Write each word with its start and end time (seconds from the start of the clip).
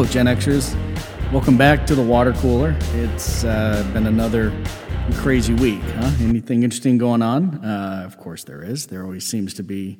Hello, 0.00 0.10
Gen 0.10 0.24
Xers. 0.24 1.30
Welcome 1.30 1.58
back 1.58 1.86
to 1.86 1.94
the 1.94 2.00
water 2.00 2.32
cooler. 2.32 2.74
It's 2.94 3.44
uh, 3.44 3.86
been 3.92 4.06
another 4.06 4.50
crazy 5.16 5.52
week, 5.52 5.82
huh? 5.82 6.10
Anything 6.20 6.62
interesting 6.62 6.96
going 6.96 7.20
on? 7.20 7.62
Uh, 7.62 8.04
of 8.06 8.16
course, 8.16 8.42
there 8.44 8.62
is. 8.62 8.86
There 8.86 9.04
always 9.04 9.26
seems 9.26 9.52
to 9.52 9.62
be 9.62 9.98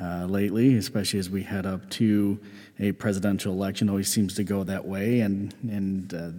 uh, 0.00 0.24
lately, 0.24 0.78
especially 0.78 1.18
as 1.18 1.28
we 1.28 1.42
head 1.42 1.66
up 1.66 1.90
to 1.90 2.40
a 2.80 2.92
presidential 2.92 3.52
election. 3.52 3.90
Always 3.90 4.10
seems 4.10 4.32
to 4.36 4.44
go 4.44 4.64
that 4.64 4.86
way, 4.86 5.20
and 5.20 5.54
and 5.70 6.14
uh, 6.14 6.30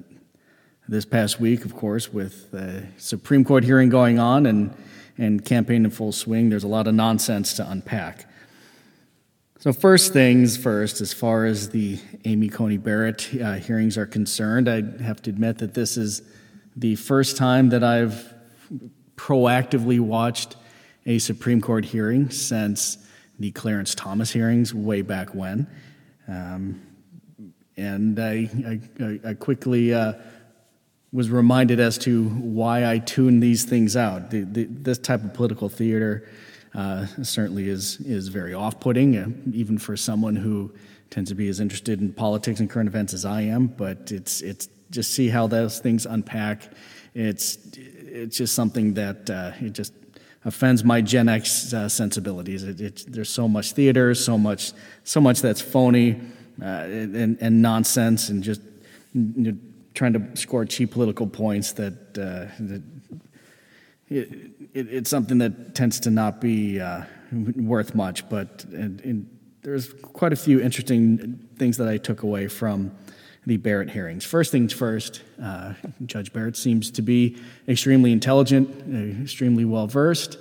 this 0.88 1.06
past 1.06 1.40
week, 1.40 1.64
of 1.64 1.76
course, 1.76 2.12
with 2.12 2.50
the 2.50 2.88
Supreme 2.98 3.46
Court 3.46 3.64
hearing 3.64 3.90
going 3.90 4.18
on 4.18 4.48
and 4.48 4.76
and 5.20 5.46
campaign 5.46 5.86
in 5.86 5.92
full 5.92 6.12
swing, 6.12 6.50
there's 6.50 6.64
a 6.64 6.68
lot 6.68 6.88
of 6.88 6.96
nonsense 6.96 7.54
to 7.54 7.70
unpack. 7.70 8.26
So, 9.66 9.74
first 9.74 10.14
things 10.14 10.58
first, 10.58 11.02
as 11.02 11.12
far 11.12 11.46
as 11.46 11.70
the 11.70 11.98
Amy 12.24 12.50
Coney 12.50 12.78
Barrett 12.78 13.28
uh, 13.42 13.54
hearings 13.54 13.98
are 13.98 14.06
concerned, 14.06 14.70
I 14.70 14.84
have 15.02 15.24
to 15.24 15.32
admit 15.32 15.58
that 15.58 15.74
this 15.74 15.98
is 15.98 16.22
the 16.76 16.96
first 16.98 17.36
time 17.36 17.70
that 17.70 17.84
I've 17.84 18.32
proactively 19.16 20.00
watched 20.00 20.56
a 21.08 21.18
Supreme 21.18 21.62
Court 21.62 21.84
hearing 21.84 22.30
since 22.30 23.00
the 23.40 23.50
Clarence 23.54 23.96
Thomas 23.96 24.32
hearings 24.32 24.72
way 24.72 25.02
back 25.02 25.34
when. 25.34 25.66
Um, 26.28 26.80
and 27.76 28.20
I, 28.20 28.48
I, 29.00 29.30
I 29.30 29.34
quickly 29.34 29.96
uh, 29.96 30.14
was 31.12 31.32
reminded 31.32 31.80
as 31.80 31.98
to 32.00 32.30
why 32.30 32.86
I 32.86 33.00
tune 33.00 33.40
these 33.40 33.66
things 33.66 33.98
out. 33.98 34.30
The, 34.30 34.42
the, 34.42 34.66
this 34.66 35.00
type 35.00 35.24
of 35.24 35.34
political 35.34 35.70
theater 35.70 36.30
uh, 36.76 37.06
certainly 37.24 37.70
is 37.70 38.00
is 38.02 38.28
very 38.28 38.54
off-putting, 38.54 39.18
uh, 39.18 39.30
even 39.54 39.78
for 39.78 39.96
someone 39.98 40.36
who 40.36 40.72
tends 41.10 41.30
to 41.30 41.36
be 41.36 41.48
as 41.48 41.60
interested 41.60 42.02
in 42.02 42.12
politics 42.14 42.60
and 42.60 42.70
current 42.70 42.88
events 42.88 43.14
as 43.14 43.26
I 43.26 43.42
am. 43.42 43.68
But 43.68 44.12
it's 44.12 44.42
it's 44.42 44.70
just 44.92 45.14
see 45.14 45.30
how 45.30 45.48
those 45.48 45.80
things 45.80 46.06
unpack. 46.06 46.72
It's 47.14 47.58
it's 47.76 48.38
just 48.38 48.54
something 48.54 48.94
that 48.96 49.30
uh, 49.30 49.52
it 49.60 49.74
just 49.74 49.94
offends 50.44 50.84
my 50.84 51.02
Gen 51.02 51.30
X 51.30 51.74
uh, 51.74 51.90
sensibilities. 51.90 52.64
It, 52.64 52.82
it, 52.82 53.06
there's 53.08 53.30
so 53.30 53.48
much 53.48 53.72
theater, 53.72 54.14
so 54.14 54.38
much 54.38 54.74
so 55.04 55.22
much 55.22 55.42
that's 55.42 55.62
phony 55.62 56.20
uh, 56.62 56.66
and, 56.66 57.38
and, 57.42 57.62
nonsense, 57.62 58.30
and 58.30 58.44
just 58.44 58.62
you 59.14 59.52
know, 59.52 59.58
trying 59.94 60.14
to 60.14 60.36
score 60.36 60.66
cheap 60.66 60.92
political 60.92 61.28
points 61.28 61.74
that, 61.74 61.94
uh, 62.18 62.52
that 62.60 62.82
it, 64.10 64.32
it, 64.74 64.94
it's 64.94 65.10
something 65.10 65.40
that 65.40 65.76
tends 65.76 66.00
to 66.02 66.12
not 66.12 66.40
be 66.40 66.80
uh, 66.80 67.04
worth 67.32 67.96
much, 67.96 68.28
but 68.30 68.66
and, 68.66 69.02
and 69.02 69.30
there's 69.62 69.94
quite 69.94 70.32
a 70.32 70.36
few 70.36 70.62
interesting 70.62 71.48
things 71.58 71.78
that 71.78 71.88
I 71.88 71.98
took 71.98 72.22
away 72.22 72.48
from 72.48 72.92
the 73.48 73.58
Barrett 73.58 73.90
hearings. 73.90 74.24
First 74.24 74.52
things 74.52 74.74
first, 74.74 75.22
uh, 75.42 75.74
Judge 76.06 76.34
Barrett 76.34 76.58
seems 76.58 76.92
to 76.92 77.02
be 77.02 77.38
extremely 77.68 78.12
intelligent, 78.12 79.22
extremely 79.22 79.66
well 79.66 79.88
versed, 79.88 80.38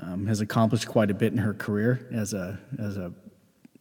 um, 0.00 0.26
has 0.26 0.40
accomplished 0.40 0.88
quite 0.88 1.10
a 1.10 1.14
bit 1.14 1.32
in 1.32 1.38
her 1.38 1.54
career 1.54 2.08
as 2.12 2.32
a, 2.32 2.58
as 2.78 2.96
a 2.96 3.12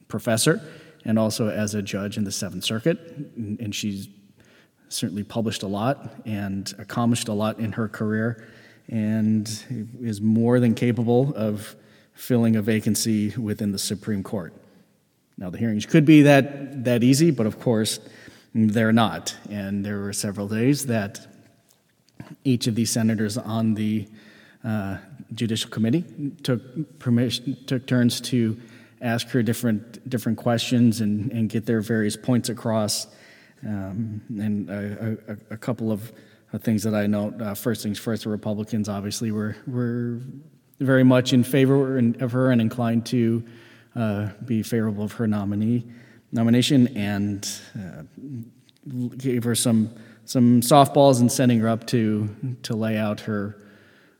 professor 0.07 0.61
and 1.05 1.17
also 1.17 1.49
as 1.49 1.75
a 1.75 1.81
judge 1.81 2.17
in 2.17 2.23
the 2.23 2.31
Seventh 2.31 2.63
Circuit. 2.63 2.99
And 3.35 3.73
she's 3.73 4.07
certainly 4.89 5.23
published 5.23 5.63
a 5.63 5.67
lot 5.67 6.15
and 6.25 6.73
accomplished 6.77 7.27
a 7.27 7.33
lot 7.33 7.59
in 7.59 7.71
her 7.73 7.87
career 7.87 8.47
and 8.89 9.47
is 10.01 10.19
more 10.19 10.59
than 10.59 10.73
capable 10.73 11.33
of 11.35 11.75
filling 12.13 12.55
a 12.55 12.61
vacancy 12.61 13.29
within 13.37 13.71
the 13.71 13.79
Supreme 13.79 14.23
Court. 14.23 14.53
Now, 15.37 15.49
the 15.49 15.57
hearings 15.57 15.85
could 15.85 16.05
be 16.05 16.23
that, 16.23 16.83
that 16.83 17.03
easy, 17.03 17.31
but 17.31 17.45
of 17.45 17.59
course, 17.59 17.99
they're 18.53 18.91
not. 18.91 19.35
And 19.49 19.85
there 19.85 19.99
were 19.99 20.13
several 20.13 20.47
days 20.47 20.87
that 20.87 21.25
each 22.43 22.67
of 22.67 22.75
these 22.75 22.89
senators 22.89 23.37
on 23.37 23.75
the 23.75 24.07
uh, 24.63 24.97
Judicial 25.33 25.69
Committee 25.69 26.03
took, 26.43 26.99
permission, 26.99 27.57
took 27.67 27.85
turns 27.85 28.19
to 28.21 28.59
ask 29.01 29.29
her 29.29 29.41
different, 29.41 30.09
different 30.09 30.37
questions 30.37 30.99
and, 30.99 31.31
and 31.31 31.49
get 31.49 31.65
their 31.65 31.79
various 31.79 32.17
points 32.17 32.49
across. 32.49 33.07
Um, 33.65 34.21
and 34.29 34.69
a, 34.69 35.17
a, 35.27 35.53
a 35.53 35.57
couple 35.57 35.91
of 35.91 36.11
things 36.57 36.83
that 36.83 36.95
I 36.95 37.05
note. 37.05 37.39
Uh, 37.39 37.53
first 37.53 37.83
things 37.83 37.99
first, 37.99 38.23
the 38.23 38.29
Republicans 38.29 38.89
obviously 38.89 39.31
were 39.31 39.55
were 39.67 40.19
very 40.79 41.03
much 41.03 41.33
in 41.33 41.43
favor 41.43 41.99
of 42.19 42.31
her 42.31 42.51
and 42.51 42.61
inclined 42.61 43.05
to 43.07 43.43
uh, 43.95 44.29
be 44.45 44.63
favorable 44.63 45.03
of 45.03 45.11
her 45.13 45.27
nominee 45.27 45.85
nomination, 46.31 46.87
and 46.97 47.47
uh, 47.77 48.03
gave 49.17 49.43
her 49.43 49.55
some 49.55 49.93
some 50.25 50.61
softballs 50.61 51.19
and 51.19 51.31
sending 51.31 51.59
her 51.59 51.67
up 51.67 51.85
to 51.87 52.29
to 52.63 52.75
lay 52.75 52.97
out 52.97 53.19
her 53.19 53.57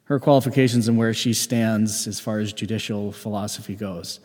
her 0.06 0.20
qualifications 0.20 0.88
and 0.88 0.98
where 0.98 1.14
she 1.14 1.34
stands 1.34 2.08
as 2.08 2.20
far 2.20 2.40
as 2.40 2.52
judicial 2.52 3.12
philosophy 3.12 3.76
goes. 3.76 4.20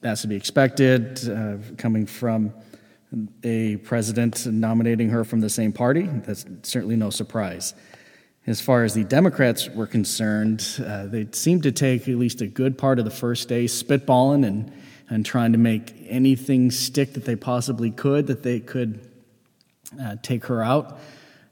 That's 0.00 0.22
to 0.22 0.28
be 0.28 0.36
expected, 0.36 1.28
uh, 1.28 1.56
coming 1.76 2.06
from 2.06 2.54
a 3.42 3.76
president 3.78 4.46
nominating 4.46 5.10
her 5.10 5.24
from 5.24 5.40
the 5.40 5.50
same 5.50 5.72
party. 5.72 6.02
That's 6.02 6.44
certainly 6.62 6.96
no 6.96 7.10
surprise. 7.10 7.74
As 8.46 8.60
far 8.60 8.84
as 8.84 8.92
the 8.94 9.04
Democrats 9.04 9.70
were 9.70 9.86
concerned, 9.86 10.66
uh, 10.84 11.06
they 11.06 11.26
seemed 11.32 11.62
to 11.62 11.72
take 11.72 12.08
at 12.08 12.16
least 12.16 12.42
a 12.42 12.46
good 12.46 12.76
part 12.76 12.98
of 12.98 13.04
the 13.04 13.10
first 13.10 13.48
day 13.48 13.64
spitballing 13.64 14.46
and, 14.46 14.72
and 15.08 15.24
trying 15.24 15.52
to 15.52 15.58
make 15.58 15.94
anything 16.06 16.70
stick 16.70 17.14
that 17.14 17.24
they 17.24 17.36
possibly 17.36 17.90
could, 17.90 18.26
that 18.26 18.42
they 18.42 18.60
could 18.60 19.08
uh, 20.00 20.16
take 20.22 20.44
her 20.46 20.62
out. 20.62 20.98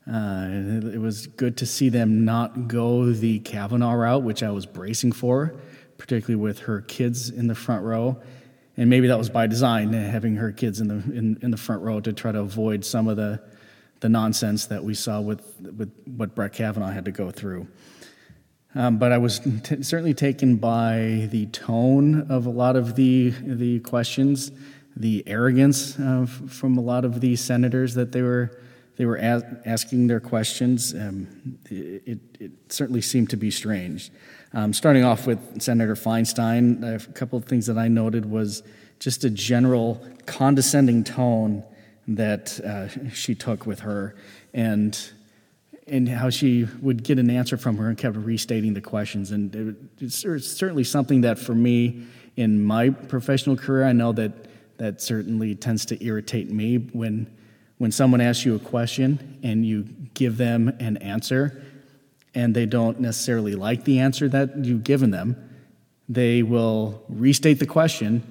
Uh, 0.07 0.49
it, 0.51 0.95
it 0.95 0.99
was 0.99 1.29
good 1.29 1.57
to 1.59 1.67
see 1.67 1.89
them 1.89 2.25
not 2.25 2.69
go 2.69 3.11
the 3.11 3.39
Kavanaugh 3.39 3.95
route, 3.95 4.23
which 4.23 4.43
I 4.43 4.51
was 4.51 4.67
bracing 4.67 5.13
for, 5.13 5.55
particularly 5.97 6.43
with 6.43 6.61
her 6.61 6.83
kids 6.83 7.31
in 7.31 7.47
the 7.47 7.55
front 7.55 7.85
row 7.85 8.21
and 8.77 8.89
maybe 8.89 9.09
that 9.09 9.19
was 9.19 9.29
by 9.29 9.47
design, 9.47 9.93
having 9.93 10.37
her 10.37 10.53
kids 10.53 10.81
in 10.81 10.89
the 10.89 10.95
in, 10.95 11.39
in 11.43 11.51
the 11.51 11.57
front 11.57 11.83
row 11.83 12.01
to 12.01 12.13
try 12.13 12.33
to 12.33 12.41
avoid 12.41 12.85
some 12.85 13.09
of 13.09 13.17
the 13.17 13.41
the 14.01 14.09
nonsense 14.09 14.67
that 14.67 14.83
we 14.83 14.95
saw 14.95 15.21
with 15.21 15.43
with 15.61 15.93
what 16.17 16.35
Brett 16.35 16.53
Kavanaugh 16.53 16.91
had 16.91 17.05
to 17.05 17.13
go 17.13 17.31
through. 17.31 17.69
Um, 18.75 18.99
but 18.99 19.13
I 19.13 19.19
was 19.19 19.41
t- 19.41 19.83
certainly 19.83 20.15
taken 20.15 20.57
by 20.57 21.29
the 21.31 21.47
tone 21.47 22.31
of 22.31 22.47
a 22.47 22.51
lot 22.51 22.77
of 22.77 22.97
the 22.97 23.31
the 23.31 23.81
questions, 23.81 24.51
the 24.97 25.23
arrogance 25.27 25.99
uh, 25.99 26.27
from 26.27 26.79
a 26.79 26.81
lot 26.81 27.05
of 27.05 27.21
these 27.21 27.41
senators 27.41 27.95
that 27.95 28.13
they 28.13 28.23
were 28.23 28.59
they 28.97 29.05
were 29.05 29.19
as- 29.19 29.45
asking 29.67 30.07
their 30.07 30.21
questions. 30.21 30.95
Um, 30.95 31.59
it, 31.71 32.21
it, 32.41 32.51
certainly 32.69 33.03
seemed 33.03 33.29
to 33.31 33.37
be 33.37 33.51
strange. 33.51 34.11
Um, 34.55 34.75
starting 34.75 35.03
off 35.03 35.27
with 35.27 35.63
Senator 35.63 35.95
Feinstein, 35.95 36.83
a 36.85 37.13
couple 37.13 37.39
of 37.39 37.47
things 37.47 37.67
that 37.67 37.79
I 37.79 37.89
noted 37.89 38.31
was 38.31 38.63
just 38.99 39.25
a 39.25 39.31
general 39.31 40.07
condescending 40.27 41.05
tone 41.05 41.65
that 42.07 42.61
uh, 42.61 42.89
she 43.11 43.35
took 43.35 43.65
with 43.65 43.81
her, 43.81 44.15
and 44.53 44.99
and 45.87 46.09
how 46.09 46.31
she 46.31 46.67
would 46.81 47.03
get 47.03 47.19
an 47.19 47.31
answer 47.31 47.57
from 47.57 47.77
her 47.79 47.89
and 47.89 47.97
kept 47.97 48.17
restating 48.17 48.75
the 48.75 48.81
questions. 48.81 49.31
And 49.31 49.55
it, 49.55 49.77
it's 50.01 50.17
certainly 50.47 50.85
something 50.85 51.23
that, 51.23 51.39
for 51.39 51.55
me, 51.55 52.07
in 52.37 52.63
my 52.63 52.91
professional 52.91 53.57
career, 53.57 53.85
I 53.85 53.93
know 53.93 54.13
that 54.13 54.33
that 54.77 55.01
certainly 55.01 55.55
tends 55.55 55.87
to 55.87 56.05
irritate 56.05 56.51
me 56.51 56.77
when 56.77 57.27
when 57.79 57.91
someone 57.91 58.21
asks 58.21 58.45
you 58.45 58.55
a 58.55 58.59
question 58.59 59.39
and 59.43 59.65
you 59.67 59.83
give 60.15 60.37
them 60.37 60.69
an 60.79 60.99
answer 60.99 61.65
and 62.35 62.55
they 62.55 62.67
don't 62.67 63.01
necessarily 63.01 63.55
like 63.55 63.85
the 63.85 63.99
answer 63.99 64.29
that 64.29 64.65
you've 64.65 64.85
given 64.85 65.11
them, 65.11 65.37
they 66.09 66.43
will 66.43 67.05
restate 67.09 67.59
the 67.59 67.67
question 67.67 68.23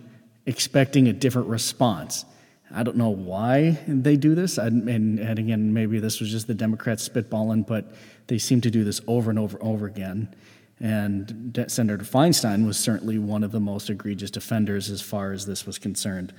expecting 0.45 1.07
a 1.07 1.13
different 1.13 1.47
response. 1.47 2.25
I 2.73 2.83
don't 2.83 2.97
know 2.97 3.09
why 3.09 3.79
they 3.87 4.15
do 4.15 4.33
this. 4.33 4.57
And, 4.57 4.87
and, 4.87 5.19
and, 5.19 5.39
again, 5.39 5.73
maybe 5.73 5.99
this 5.99 6.19
was 6.19 6.31
just 6.31 6.47
the 6.47 6.53
Democrats 6.53 7.07
spitballing, 7.07 7.67
but 7.67 7.93
they 8.27 8.37
seem 8.37 8.61
to 8.61 8.71
do 8.71 8.83
this 8.83 9.01
over 9.07 9.29
and 9.29 9.37
over 9.37 9.57
and 9.57 9.67
over 9.67 9.85
again. 9.85 10.33
And 10.79 11.63
Senator 11.67 12.03
Feinstein 12.03 12.65
was 12.65 12.77
certainly 12.77 13.19
one 13.19 13.43
of 13.43 13.51
the 13.51 13.59
most 13.59 13.89
egregious 13.89 14.35
offenders 14.35 14.89
as 14.89 15.01
far 15.01 15.31
as 15.31 15.45
this 15.45 15.65
was 15.65 15.77
concerned. 15.77 16.33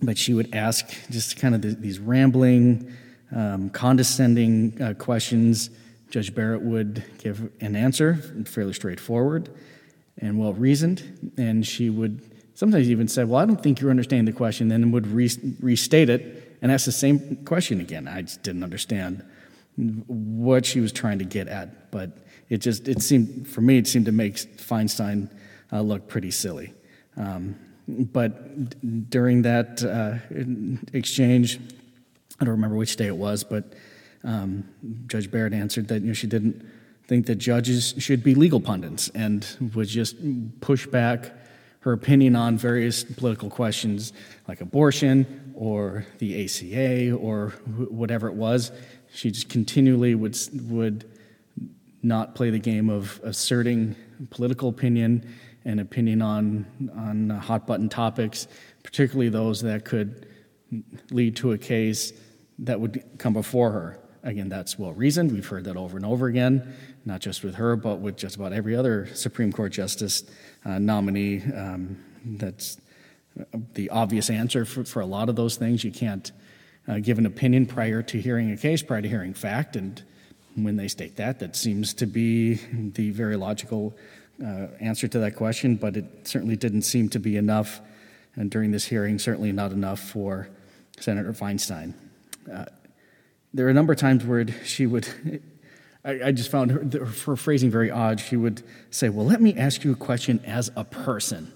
But 0.00 0.16
she 0.16 0.32
would 0.32 0.54
ask 0.54 0.86
just 1.10 1.36
kind 1.36 1.54
of 1.54 1.62
the, 1.62 1.68
these 1.74 1.98
rambling, 1.98 2.92
um, 3.34 3.70
condescending 3.70 4.80
uh, 4.80 4.94
questions 4.94 5.70
Judge 6.10 6.34
Barrett 6.34 6.62
would 6.62 7.04
give 7.18 7.50
an 7.60 7.76
answer, 7.76 8.14
fairly 8.46 8.72
straightforward 8.72 9.50
and 10.16 10.38
well 10.38 10.52
reasoned, 10.52 11.32
and 11.36 11.66
she 11.66 11.90
would 11.90 12.22
sometimes 12.54 12.90
even 12.90 13.08
say, 13.08 13.24
Well, 13.24 13.40
I 13.40 13.46
don't 13.46 13.62
think 13.62 13.80
you're 13.80 13.90
understanding 13.90 14.24
the 14.24 14.36
question, 14.36 14.68
then 14.68 14.90
would 14.90 15.06
re- 15.06 15.30
restate 15.60 16.08
it 16.08 16.56
and 16.60 16.72
ask 16.72 16.86
the 16.86 16.92
same 16.92 17.36
question 17.44 17.80
again. 17.80 18.08
I 18.08 18.22
just 18.22 18.42
didn't 18.42 18.64
understand 18.64 19.24
what 19.76 20.66
she 20.66 20.80
was 20.80 20.92
trying 20.92 21.20
to 21.20 21.24
get 21.24 21.46
at, 21.46 21.90
but 21.90 22.18
it 22.48 22.58
just, 22.58 22.88
it 22.88 23.00
seemed, 23.00 23.46
for 23.46 23.60
me, 23.60 23.78
it 23.78 23.86
seemed 23.86 24.06
to 24.06 24.12
make 24.12 24.34
Feinstein 24.34 25.30
uh, 25.72 25.80
look 25.82 26.08
pretty 26.08 26.30
silly. 26.30 26.74
Um, 27.16 27.56
but 27.86 29.08
during 29.10 29.42
that 29.42 29.82
uh, 29.82 30.18
exchange, 30.92 31.60
I 32.40 32.44
don't 32.44 32.52
remember 32.52 32.76
which 32.76 32.96
day 32.96 33.06
it 33.06 33.16
was, 33.16 33.44
but 33.44 33.72
um, 34.24 34.68
Judge 35.06 35.30
Barrett 35.30 35.52
answered 35.52 35.88
that 35.88 36.02
you 36.02 36.08
know, 36.08 36.12
she 36.12 36.26
didn't 36.26 36.64
think 37.06 37.26
that 37.26 37.36
judges 37.36 37.94
should 37.98 38.22
be 38.22 38.34
legal 38.34 38.60
pundits 38.60 39.08
and 39.14 39.46
would 39.74 39.88
just 39.88 40.16
push 40.60 40.86
back 40.86 41.32
her 41.80 41.92
opinion 41.92 42.36
on 42.36 42.58
various 42.58 43.04
political 43.04 43.48
questions 43.48 44.12
like 44.46 44.60
abortion 44.60 45.52
or 45.54 46.04
the 46.18 46.44
ACA 46.44 47.12
or 47.12 47.50
whatever 47.88 48.28
it 48.28 48.34
was. 48.34 48.72
She 49.12 49.30
just 49.30 49.48
continually 49.48 50.14
would, 50.14 50.36
would 50.68 51.10
not 52.02 52.34
play 52.34 52.50
the 52.50 52.58
game 52.58 52.90
of 52.90 53.20
asserting 53.24 53.96
political 54.30 54.68
opinion 54.68 55.32
and 55.64 55.80
opinion 55.80 56.20
on, 56.20 56.66
on 56.96 57.30
hot 57.30 57.66
button 57.66 57.88
topics, 57.88 58.48
particularly 58.82 59.28
those 59.28 59.62
that 59.62 59.84
could 59.84 60.26
lead 61.10 61.36
to 61.36 61.52
a 61.52 61.58
case 61.58 62.12
that 62.58 62.80
would 62.80 63.02
come 63.18 63.32
before 63.32 63.70
her. 63.70 63.98
Again, 64.22 64.48
that's 64.48 64.78
well 64.78 64.92
reasoned. 64.92 65.32
We've 65.32 65.46
heard 65.46 65.64
that 65.64 65.76
over 65.76 65.96
and 65.96 66.04
over 66.04 66.26
again, 66.26 66.74
not 67.04 67.20
just 67.20 67.44
with 67.44 67.54
her, 67.56 67.76
but 67.76 67.96
with 68.00 68.16
just 68.16 68.36
about 68.36 68.52
every 68.52 68.74
other 68.74 69.08
Supreme 69.14 69.52
Court 69.52 69.72
justice 69.72 70.24
uh, 70.64 70.78
nominee. 70.78 71.42
Um, 71.54 72.02
that's 72.24 72.78
the 73.74 73.90
obvious 73.90 74.30
answer 74.30 74.64
for, 74.64 74.84
for 74.84 75.00
a 75.00 75.06
lot 75.06 75.28
of 75.28 75.36
those 75.36 75.56
things. 75.56 75.84
You 75.84 75.92
can't 75.92 76.32
uh, 76.88 76.98
give 76.98 77.18
an 77.18 77.26
opinion 77.26 77.66
prior 77.66 78.02
to 78.02 78.20
hearing 78.20 78.50
a 78.50 78.56
case, 78.56 78.82
prior 78.82 79.02
to 79.02 79.08
hearing 79.08 79.34
fact, 79.34 79.76
and 79.76 80.02
when 80.56 80.76
they 80.76 80.88
state 80.88 81.16
that, 81.16 81.38
that 81.38 81.54
seems 81.54 81.94
to 81.94 82.06
be 82.06 82.54
the 82.94 83.10
very 83.10 83.36
logical 83.36 83.96
uh, 84.44 84.66
answer 84.80 85.06
to 85.06 85.18
that 85.20 85.36
question, 85.36 85.76
but 85.76 85.96
it 85.96 86.04
certainly 86.26 86.56
didn't 86.56 86.82
seem 86.82 87.08
to 87.10 87.18
be 87.18 87.36
enough 87.36 87.80
and 88.38 88.52
during 88.52 88.70
this 88.70 88.84
hearing, 88.84 89.18
certainly 89.18 89.50
not 89.50 89.72
enough 89.72 89.98
for 89.98 90.48
Senator 91.00 91.32
Feinstein. 91.32 91.92
Uh, 92.50 92.66
there 93.58 93.66
are 93.66 93.70
a 93.70 93.74
number 93.74 93.92
of 93.92 93.98
times 93.98 94.24
where 94.24 94.46
she 94.62 94.86
would, 94.86 95.08
I, 96.04 96.26
I 96.26 96.30
just 96.32 96.48
found 96.48 96.70
her, 96.70 97.04
her 97.04 97.34
phrasing 97.34 97.72
very 97.72 97.90
odd. 97.90 98.20
She 98.20 98.36
would 98.36 98.62
say, 98.92 99.08
Well, 99.08 99.26
let 99.26 99.40
me 99.40 99.52
ask 99.56 99.82
you 99.82 99.90
a 99.90 99.96
question 99.96 100.40
as 100.46 100.70
a 100.76 100.84
person 100.84 101.52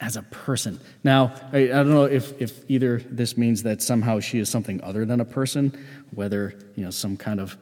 as 0.00 0.16
a 0.16 0.22
person. 0.22 0.80
Now, 1.02 1.34
I, 1.52 1.58
I, 1.58 1.66
don't 1.66 1.90
know 1.90 2.04
if, 2.04 2.40
if 2.40 2.68
either 2.68 2.98
this 3.10 3.36
means 3.36 3.62
that 3.62 3.80
somehow 3.82 4.20
she 4.20 4.38
is 4.38 4.48
something 4.48 4.82
other 4.82 5.04
than 5.04 5.20
a 5.20 5.24
person, 5.24 5.72
whether 6.14 6.58
you 6.76 6.84
know 6.84 6.90
some 6.90 7.16
kind 7.18 7.38
of 7.38 7.56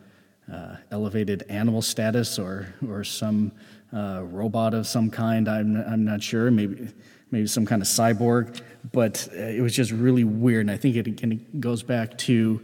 uh, 0.52 0.76
elevated 0.92 1.44
animal 1.48 1.82
status 1.82 2.38
or 2.38 2.72
or 2.88 3.02
some 3.02 3.50
uh, 3.92 4.22
robot 4.24 4.74
of 4.74 4.86
some 4.86 5.10
kind. 5.10 5.48
I'm 5.48 5.76
I'm 5.76 6.04
not 6.04 6.22
sure. 6.22 6.52
Maybe 6.52 6.88
maybe 7.32 7.48
some 7.48 7.66
kind 7.66 7.82
of 7.82 7.88
cyborg. 7.88 8.60
But 8.92 9.28
uh, 9.32 9.40
it 9.40 9.60
was 9.60 9.74
just 9.74 9.90
really 9.90 10.24
weird, 10.24 10.62
and 10.62 10.70
I 10.70 10.76
think 10.76 10.94
it, 10.94 11.08
it 11.08 11.60
goes 11.60 11.82
back 11.82 12.16
to 12.18 12.60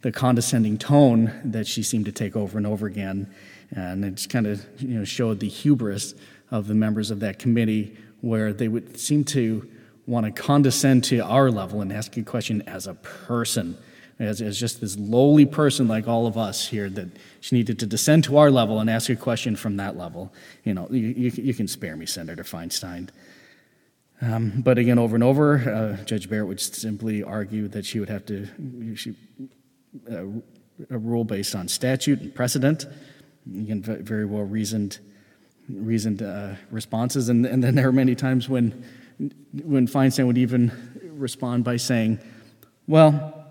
the 0.00 0.12
condescending 0.12 0.78
tone 0.78 1.32
that 1.44 1.66
she 1.66 1.82
seemed 1.82 2.06
to 2.06 2.12
take 2.12 2.34
over 2.34 2.56
and 2.56 2.66
over 2.66 2.86
again, 2.86 3.32
and 3.70 4.04
it 4.04 4.14
just 4.14 4.30
kind 4.30 4.46
of 4.46 4.64
you 4.78 4.98
know 4.98 5.04
showed 5.04 5.40
the 5.40 5.48
hubris 5.48 6.14
of 6.50 6.66
the 6.66 6.74
members 6.74 7.10
of 7.10 7.20
that 7.20 7.38
committee 7.38 7.96
where 8.20 8.52
they 8.52 8.68
would 8.68 8.98
seem 8.98 9.24
to 9.24 9.68
want 10.06 10.26
to 10.26 10.32
condescend 10.32 11.04
to 11.04 11.20
our 11.20 11.50
level 11.50 11.80
and 11.80 11.92
ask 11.92 12.16
a 12.16 12.22
question 12.22 12.62
as 12.62 12.86
a 12.86 12.94
person, 12.94 13.76
as, 14.18 14.40
as 14.40 14.58
just 14.58 14.80
this 14.80 14.96
lowly 14.98 15.46
person 15.46 15.88
like 15.88 16.08
all 16.08 16.26
of 16.26 16.36
us 16.36 16.68
here, 16.68 16.90
that 16.90 17.08
she 17.40 17.56
needed 17.56 17.78
to 17.78 17.86
descend 17.86 18.24
to 18.24 18.36
our 18.36 18.50
level 18.50 18.80
and 18.80 18.90
ask 18.90 19.08
a 19.10 19.16
question 19.16 19.56
from 19.56 19.76
that 19.76 19.96
level. 19.96 20.32
You 20.64 20.74
know, 20.74 20.88
you, 20.90 21.08
you, 21.08 21.30
you 21.30 21.54
can 21.54 21.68
spare 21.68 21.96
me, 21.96 22.06
Senator 22.06 22.42
Feinstein. 22.42 23.08
Um, 24.22 24.62
but 24.62 24.78
again, 24.78 24.98
over 24.98 25.16
and 25.16 25.24
over, 25.24 25.58
uh, 25.58 26.04
Judge 26.04 26.30
Barrett 26.30 26.46
would 26.46 26.60
simply 26.60 27.24
argue 27.24 27.66
that 27.68 27.84
she 27.84 27.98
would 27.98 28.08
have 28.08 28.24
to 28.26 28.46
she, 28.94 29.14
uh, 30.10 30.24
a 30.90 30.98
rule 30.98 31.24
based 31.24 31.56
on 31.56 31.66
statute 31.66 32.20
and 32.20 32.34
precedent. 32.34 32.86
Again, 33.46 33.82
very 33.82 34.24
well 34.24 34.44
reasoned 34.44 35.00
reasoned 35.68 36.22
uh, 36.22 36.54
responses. 36.70 37.28
And, 37.28 37.46
and 37.46 37.62
then 37.62 37.74
there 37.74 37.88
are 37.88 37.92
many 37.92 38.14
times 38.14 38.48
when, 38.48 38.84
when 39.52 39.86
Feinstein 39.86 40.26
would 40.26 40.38
even 40.38 40.72
respond 41.12 41.64
by 41.64 41.76
saying, 41.76 42.20
Well, 42.86 43.46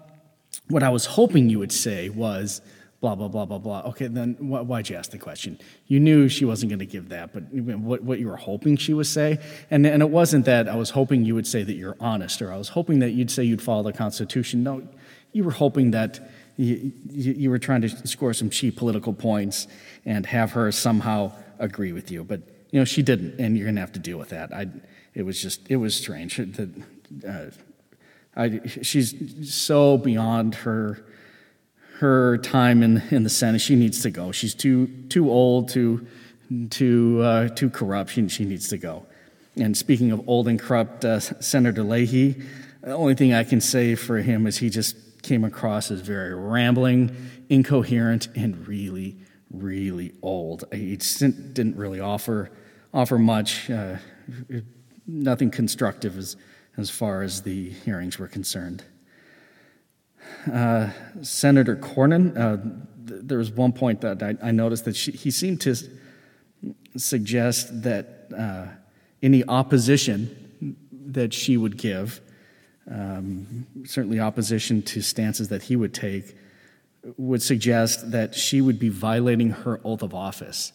what 0.67 0.83
I 0.83 0.89
was 0.89 1.05
hoping 1.05 1.49
you 1.49 1.59
would 1.59 1.71
say 1.71 2.09
was, 2.09 2.61
blah, 3.01 3.15
blah, 3.15 3.27
blah, 3.27 3.45
blah, 3.45 3.57
blah. 3.57 3.81
Okay, 3.87 4.07
then 4.07 4.35
wh- 4.35 4.65
why'd 4.67 4.87
you 4.87 4.95
ask 4.95 5.09
the 5.09 5.17
question? 5.17 5.59
You 5.87 5.99
knew 5.99 6.29
she 6.29 6.45
wasn't 6.45 6.69
going 6.69 6.79
to 6.79 6.85
give 6.85 7.09
that, 7.09 7.33
but 7.33 7.51
what, 7.51 8.03
what 8.03 8.19
you 8.19 8.27
were 8.27 8.37
hoping 8.37 8.77
she 8.77 8.93
would 8.93 9.07
say? 9.07 9.39
And, 9.71 9.85
and 9.87 10.03
it 10.03 10.09
wasn't 10.11 10.45
that 10.45 10.69
I 10.69 10.75
was 10.75 10.91
hoping 10.91 11.25
you 11.25 11.33
would 11.33 11.47
say 11.47 11.63
that 11.63 11.73
you're 11.73 11.97
honest, 11.99 12.41
or 12.41 12.53
I 12.53 12.57
was 12.57 12.69
hoping 12.69 12.99
that 12.99 13.09
you'd 13.09 13.31
say 13.31 13.43
you'd 13.43 13.61
follow 13.61 13.81
the 13.81 13.91
Constitution. 13.91 14.63
No, 14.63 14.87
you 15.33 15.43
were 15.43 15.51
hoping 15.51 15.91
that 15.91 16.19
you, 16.57 16.91
you, 17.09 17.49
were 17.49 17.57
trying 17.57 17.81
to 17.81 18.07
score 18.07 18.33
some 18.33 18.51
cheap 18.51 18.77
political 18.77 19.13
points 19.13 19.67
and 20.05 20.27
have 20.27 20.51
her 20.51 20.71
somehow 20.71 21.31
agree 21.57 21.93
with 21.93 22.11
you. 22.11 22.23
But 22.23 22.41
you 22.69 22.79
know, 22.79 22.85
she 22.85 23.01
didn't, 23.01 23.39
and 23.39 23.57
you're 23.57 23.65
going 23.65 23.75
to 23.75 23.81
have 23.81 23.93
to 23.93 23.99
deal 23.99 24.19
with 24.19 24.29
that. 24.29 24.53
I, 24.53 24.67
it 25.15 25.23
was 25.23 25.41
just, 25.41 25.69
it 25.71 25.77
was 25.77 25.95
strange. 25.95 26.37
That, 26.37 26.69
uh, 27.27 28.39
I, 28.39 28.61
she's 28.67 29.53
so 29.53 29.97
beyond 29.97 30.55
her 30.55 31.03
her 32.01 32.37
time 32.39 32.83
in, 32.83 33.01
in 33.11 33.23
the 33.23 33.29
Senate. 33.29 33.61
She 33.61 33.75
needs 33.75 34.01
to 34.01 34.09
go. 34.09 34.31
She's 34.31 34.53
too 34.53 34.87
too 35.09 35.31
old, 35.31 35.69
too 35.69 36.05
too 36.69 37.21
uh, 37.23 37.49
too 37.49 37.69
corrupt. 37.69 38.11
She, 38.11 38.27
she 38.27 38.45
needs 38.45 38.67
to 38.69 38.77
go. 38.77 39.05
And 39.55 39.75
speaking 39.75 40.11
of 40.11 40.27
old 40.27 40.47
and 40.47 40.59
corrupt, 40.59 41.05
uh, 41.05 41.19
Senator 41.19 41.83
Leahy, 41.83 42.41
the 42.81 42.93
only 42.93 43.15
thing 43.15 43.33
I 43.33 43.43
can 43.43 43.61
say 43.61 43.95
for 43.95 44.17
him 44.17 44.47
is 44.47 44.57
he 44.57 44.69
just 44.69 44.95
came 45.23 45.43
across 45.43 45.91
as 45.91 46.01
very 46.01 46.33
rambling, 46.33 47.15
incoherent, 47.49 48.27
and 48.35 48.67
really 48.67 49.17
really 49.53 50.13
old. 50.21 50.63
He 50.71 50.95
didn't 50.95 51.75
really 51.75 51.99
offer 51.99 52.51
offer 52.93 53.17
much, 53.17 53.69
uh, 53.69 53.97
nothing 55.07 55.51
constructive 55.51 56.17
as 56.17 56.35
as 56.77 56.89
far 56.89 57.21
as 57.21 57.41
the 57.41 57.69
hearings 57.69 58.17
were 58.17 58.27
concerned. 58.27 58.83
Uh, 60.51 60.89
Senator 61.21 61.75
Cornyn, 61.75 62.37
uh, 62.37 62.57
th- 63.07 63.21
there 63.23 63.37
was 63.37 63.51
one 63.51 63.73
point 63.73 64.01
that 64.01 64.23
I, 64.23 64.35
I 64.41 64.51
noticed 64.51 64.85
that 64.85 64.95
she, 64.95 65.11
he 65.11 65.31
seemed 65.31 65.61
to 65.61 65.75
suggest 66.97 67.83
that 67.83 68.27
uh, 68.37 68.65
any 69.21 69.43
opposition 69.45 70.75
that 71.07 71.33
she 71.33 71.57
would 71.57 71.77
give, 71.77 72.21
um, 72.89 73.67
certainly 73.85 74.19
opposition 74.19 74.81
to 74.83 75.01
stances 75.01 75.49
that 75.49 75.63
he 75.63 75.75
would 75.75 75.93
take, 75.93 76.35
would 77.17 77.41
suggest 77.41 78.11
that 78.11 78.35
she 78.35 78.61
would 78.61 78.79
be 78.79 78.89
violating 78.89 79.49
her 79.49 79.79
oath 79.83 80.01
of 80.01 80.13
office. 80.13 80.73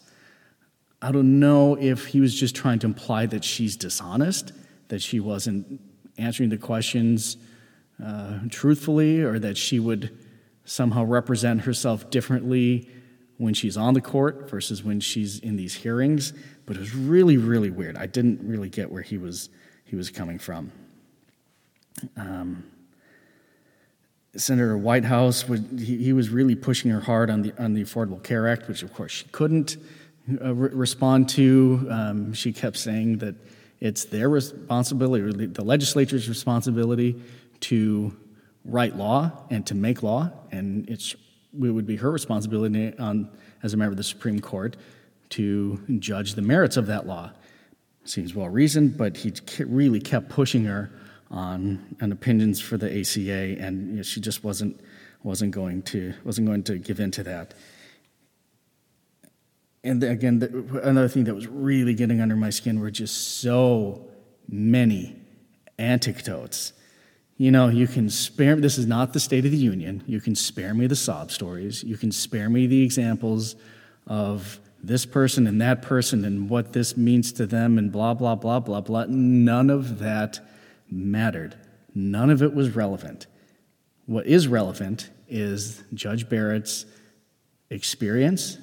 I 1.01 1.13
don't 1.13 1.39
know 1.39 1.77
if 1.77 2.07
he 2.07 2.21
was 2.21 2.35
just 2.35 2.55
trying 2.55 2.79
to 2.81 2.87
imply 2.87 3.27
that 3.27 3.45
she's 3.45 3.77
dishonest, 3.77 4.53
that 4.89 5.03
she 5.03 5.21
wasn't 5.21 5.81
answering 6.19 6.49
the 6.49 6.57
questions 6.57 7.37
uh, 8.05 8.41
truthfully, 8.51 9.21
or 9.21 9.39
that 9.39 9.57
she 9.57 9.79
would 9.79 10.17
somehow 10.65 11.05
represent 11.05 11.63
herself 11.63 12.11
differently 12.11 12.91
when 13.39 13.55
she's 13.55 13.77
on 13.77 13.95
the 13.95 14.01
court 14.01 14.51
versus 14.51 14.83
when 14.83 15.01
she's 15.01 15.39
in 15.39 15.57
these 15.57 15.75
hearings. 15.75 16.33
But 16.65 16.77
it 16.77 16.81
was 16.81 16.95
really, 16.95 17.37
really 17.37 17.71
weird. 17.71 17.97
I 17.97 18.07
didn't 18.07 18.41
really 18.43 18.69
get 18.69 18.91
where 18.91 19.03
he 19.03 19.19
was 19.19 19.49
he 19.85 19.95
was 19.95 20.11
coming 20.11 20.39
from. 20.39 20.73
Um, 22.17 22.65
Senator 24.37 24.77
Whitehouse, 24.77 25.49
would, 25.49 25.81
he, 25.81 25.97
he, 25.97 26.13
was 26.13 26.29
really 26.29 26.55
pushing 26.55 26.91
her 26.91 27.01
hard 27.01 27.31
on 27.31 27.43
the, 27.43 27.55
on 27.63 27.73
the 27.73 27.83
Affordable 27.83 28.23
Care 28.23 28.49
Act, 28.49 28.69
which 28.69 28.83
of 28.83 28.93
course 28.93 29.13
she 29.13 29.25
couldn't 29.27 29.77
uh, 30.45 30.55
re- 30.55 30.71
respond 30.73 31.29
to. 31.31 31.87
Um, 31.91 32.33
she 32.35 32.53
kept 32.53 32.77
saying 32.77 33.19
that 33.19 33.35
it's 33.81 34.05
their 34.05 34.29
responsibility, 34.29 35.25
or 35.25 35.33
the 35.33 35.65
legislature's 35.65 36.29
responsibility, 36.29 37.23
to 37.69 38.17
write 38.65 38.97
law 38.97 39.31
and 39.51 39.67
to 39.67 39.75
make 39.75 40.03
law, 40.03 40.31
and 40.51 40.89
it's, 40.89 41.15
it 41.15 41.71
would 41.71 41.87
be 41.87 41.97
her 41.97 42.11
responsibility 42.11 42.97
on, 42.99 43.31
as 43.63 43.75
a 43.75 43.77
member 43.77 43.93
of 43.93 43.97
the 43.97 44.05
Supreme 44.05 44.41
Court 44.41 44.77
to 45.31 45.81
judge 45.99 46.35
the 46.35 46.43
merits 46.43 46.77
of 46.77 46.87
that 46.87 47.07
law. 47.07 47.31
Seems 48.05 48.35
well 48.35 48.49
reasoned, 48.49 48.97
but 48.97 49.17
he 49.17 49.33
really 49.61 50.01
kept 50.01 50.29
pushing 50.29 50.65
her 50.65 50.91
on, 51.31 51.97
on 52.01 52.13
opinions 52.13 52.61
for 52.61 52.77
the 52.77 53.01
ACA, 53.01 53.57
and 53.61 53.91
you 53.91 53.97
know, 53.97 54.03
she 54.03 54.21
just 54.21 54.45
wasn't 54.45 54.81
wasn't 55.23 55.51
going 55.51 55.83
to 55.83 56.15
wasn't 56.23 56.47
going 56.47 56.63
to 56.63 56.79
give 56.79 57.01
in 57.01 57.11
to 57.11 57.25
that. 57.25 57.53
And 59.83 60.03
again, 60.05 60.39
the, 60.39 60.81
another 60.85 61.09
thing 61.09 61.25
that 61.25 61.35
was 61.35 61.49
really 61.49 61.95
getting 61.95 62.21
under 62.21 62.37
my 62.37 62.51
skin 62.51 62.79
were 62.79 62.93
just 62.93 63.41
so 63.41 64.07
many 64.49 65.17
anecdotes. 65.79 66.73
You 67.39 67.51
know, 67.51 67.69
you 67.69 67.87
can 67.87 68.09
spare. 68.09 68.57
This 68.57 68.79
is 68.79 68.87
not 68.87 69.13
the 69.13 69.21
State 69.21 69.45
of 69.45 69.51
the 69.51 69.57
Union. 69.59 70.03
You 70.07 70.21
can 70.21 70.35
spare 70.35 70.73
me 70.73 70.87
the 70.87 70.97
sob 70.97 71.31
stories. 71.31 71.85
You 71.85 71.97
can 71.97 72.11
spare 72.11 72.49
me 72.49 72.67
the 72.67 72.83
examples 72.83 73.57
of 74.07 74.59
this 74.83 75.05
person 75.05 75.47
and 75.47 75.61
that 75.61 75.83
person 75.83 76.25
and 76.25 76.49
what 76.49 76.73
this 76.73 76.97
means 76.97 77.33
to 77.33 77.47
them 77.47 77.77
and 77.77 77.93
blah, 77.93 78.15
blah, 78.15 78.37
blah, 78.37 78.61
blah, 78.61 78.81
blah. 78.81 79.05
None 79.09 79.69
of 79.69 79.99
that 79.99 80.41
mattered. 80.91 81.57
None 81.95 82.31
of 82.31 82.43
it 82.43 82.55
was 82.55 82.75
relevant. 82.75 83.27
What 84.07 84.27
is 84.27 84.49
relevant 84.49 85.11
is 85.29 85.83
Judge 85.93 86.29
Barrett's 86.29 86.87
experience, 87.69 88.59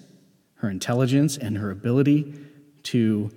her 0.55 0.69
intelligence, 0.69 1.37
and 1.37 1.57
her 1.57 1.69
ability 1.71 2.33
to, 2.83 3.29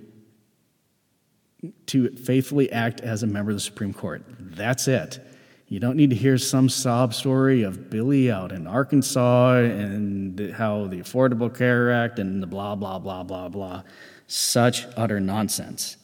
to 1.87 2.09
faithfully 2.15 2.71
act 2.71 3.01
as 3.01 3.21
a 3.21 3.27
member 3.27 3.51
of 3.51 3.57
the 3.57 3.61
Supreme 3.61 3.93
Court. 3.93 4.23
That's 4.39 4.87
it. 4.87 5.19
You 5.69 5.81
don't 5.81 5.97
need 5.97 6.11
to 6.11 6.15
hear 6.15 6.37
some 6.37 6.69
sob 6.69 7.13
story 7.13 7.63
of 7.63 7.89
Billy 7.89 8.31
out 8.31 8.53
in 8.53 8.67
Arkansas 8.67 9.57
and 9.57 10.53
how 10.53 10.87
the 10.87 10.99
Affordable 11.01 11.53
Care 11.53 11.91
Act 11.91 12.19
and 12.19 12.41
the 12.41 12.47
blah, 12.47 12.75
blah, 12.75 12.99
blah, 12.99 13.23
blah, 13.23 13.49
blah. 13.49 13.83
Such 14.27 14.85
utter 14.95 15.19
nonsense. 15.19 15.97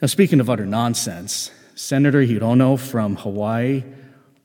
Now, 0.00 0.06
speaking 0.06 0.38
of 0.38 0.48
utter 0.48 0.66
nonsense, 0.66 1.50
Senator 1.74 2.24
Hirono 2.24 2.78
from 2.78 3.16
Hawaii, 3.16 3.82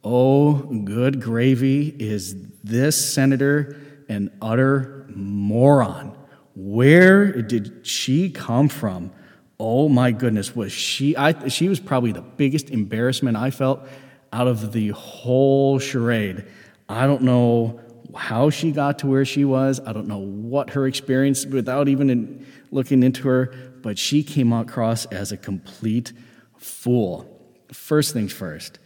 oh, 0.04 0.56
good 0.56 1.22
gravy, 1.22 1.89
is 2.00 2.36
this 2.63 3.13
senator 3.13 3.80
an 4.08 4.32
utter 4.42 5.06
moron? 5.10 6.18
Where 6.56 7.44
did 7.44 7.86
she 7.86 8.32
come 8.32 8.70
from? 8.70 9.12
Oh 9.60 9.89
my 9.89 10.12
goodness, 10.12 10.56
was 10.56 10.72
she? 10.72 11.16
I, 11.16 11.48
she 11.50 11.68
was 11.68 11.80
probably 11.80 12.12
the 12.12 12.22
biggest 12.22 12.70
embarrassment 12.70 13.38
I 13.38 13.51
felt 13.51 13.88
out 14.32 14.48
of 14.48 14.72
the 14.72 14.89
whole 14.89 15.80
charade. 15.80 16.46
I 16.88 17.08
don't 17.08 17.24
know 17.24 17.80
how 18.16 18.50
she 18.50 18.72
got 18.72 19.00
to 19.00 19.08
where 19.08 19.25
she 19.25 19.46
was. 19.46 19.80
I 19.86 19.94
don't 19.94 20.08
know 20.08 20.20
what 20.20 20.72
her 20.72 20.88
experience, 20.88 21.46
without 21.46 21.88
even 21.88 22.10
in, 22.10 22.48
looking 22.72 23.04
into 23.04 23.28
her, 23.28 23.54
but 23.82 23.98
she 23.98 24.24
came 24.24 24.54
across 24.54 25.06
as 25.08 25.32
a 25.32 25.38
complete 25.38 26.13
fool. 26.58 27.25
First 27.72 28.13
things 28.13 28.34
first, 28.34 28.80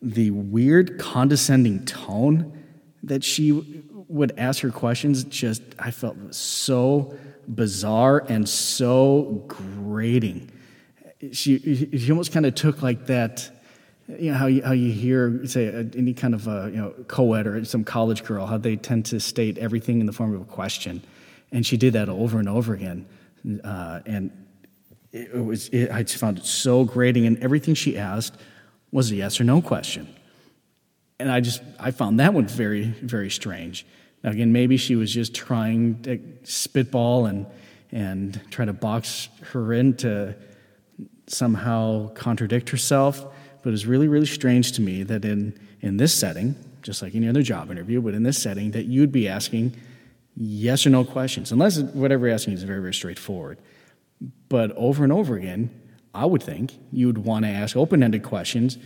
the 0.00 0.30
weird 0.30 0.98
condescending 0.98 1.84
tone 1.84 2.64
that 3.02 3.24
she 3.24 3.84
would 4.08 4.32
ask 4.38 4.60
her 4.62 4.70
questions 4.70 5.24
just 5.24 5.62
I 5.78 5.90
felt 5.90 6.34
so 6.34 7.14
bizarre 7.46 8.24
and 8.28 8.48
so 8.48 9.44
grating. 9.46 10.50
She, 11.32 11.58
she 11.98 12.10
almost 12.10 12.32
kind 12.32 12.46
of 12.46 12.54
took 12.54 12.82
like 12.82 13.06
that, 13.06 13.50
you 14.08 14.30
know, 14.30 14.38
how 14.38 14.46
you, 14.46 14.62
how 14.62 14.72
you 14.72 14.92
hear, 14.92 15.44
say, 15.46 15.68
any 15.96 16.14
kind 16.14 16.34
of, 16.34 16.46
a, 16.46 16.70
you 16.70 16.76
know, 16.76 16.94
co-ed 17.08 17.46
or 17.46 17.64
some 17.64 17.84
college 17.84 18.24
girl, 18.24 18.46
how 18.46 18.56
they 18.56 18.76
tend 18.76 19.04
to 19.06 19.18
state 19.18 19.58
everything 19.58 20.00
in 20.00 20.06
the 20.06 20.12
form 20.12 20.34
of 20.34 20.42
a 20.42 20.44
question. 20.44 21.02
And 21.50 21.66
she 21.66 21.76
did 21.76 21.94
that 21.94 22.08
over 22.08 22.38
and 22.38 22.48
over 22.48 22.74
again. 22.74 23.06
Uh, 23.64 24.00
and 24.06 24.30
it 25.12 25.44
was, 25.44 25.68
it, 25.68 25.90
I 25.90 26.02
just 26.02 26.18
found 26.18 26.38
it 26.38 26.44
so 26.44 26.84
grating. 26.84 27.26
And 27.26 27.38
everything 27.42 27.74
she 27.74 27.98
asked 27.98 28.36
was 28.92 29.10
a 29.10 29.16
yes 29.16 29.40
or 29.40 29.44
no 29.44 29.60
question. 29.60 30.14
And 31.20 31.30
I 31.30 31.40
just, 31.40 31.62
I 31.80 31.90
found 31.90 32.20
that 32.20 32.32
one 32.32 32.46
very, 32.46 32.84
very 32.84 33.30
strange. 33.30 33.84
Now, 34.22 34.30
again, 34.30 34.52
maybe 34.52 34.76
she 34.76 34.96
was 34.96 35.12
just 35.12 35.34
trying 35.34 36.02
to 36.02 36.20
spitball 36.44 37.26
and, 37.26 37.46
and 37.90 38.40
try 38.50 38.64
to 38.64 38.72
box 38.72 39.28
her 39.52 39.72
in 39.72 39.94
to 39.98 40.34
somehow 41.26 42.08
contradict 42.10 42.70
herself. 42.70 43.24
But 43.62 43.72
it's 43.72 43.84
really, 43.84 44.08
really 44.08 44.26
strange 44.26 44.72
to 44.72 44.80
me 44.80 45.02
that 45.04 45.24
in, 45.24 45.58
in 45.80 45.96
this 45.96 46.14
setting, 46.14 46.56
just 46.82 47.02
like 47.02 47.14
any 47.14 47.28
other 47.28 47.42
job 47.42 47.70
interview, 47.70 48.00
but 48.00 48.14
in 48.14 48.22
this 48.22 48.40
setting, 48.40 48.70
that 48.72 48.86
you'd 48.86 49.12
be 49.12 49.28
asking 49.28 49.74
yes 50.36 50.86
or 50.86 50.90
no 50.90 51.04
questions, 51.04 51.50
unless 51.50 51.78
whatever 51.80 52.26
you're 52.26 52.34
asking 52.34 52.54
is 52.54 52.62
very, 52.62 52.80
very 52.80 52.94
straightforward. 52.94 53.58
But 54.48 54.72
over 54.76 55.02
and 55.02 55.12
over 55.12 55.36
again, 55.36 55.70
I 56.14 56.26
would 56.26 56.42
think 56.42 56.74
you 56.92 57.06
would 57.08 57.18
want 57.18 57.44
to 57.44 57.50
ask 57.50 57.76
open 57.76 58.02
ended 58.02 58.22
questions 58.22 58.78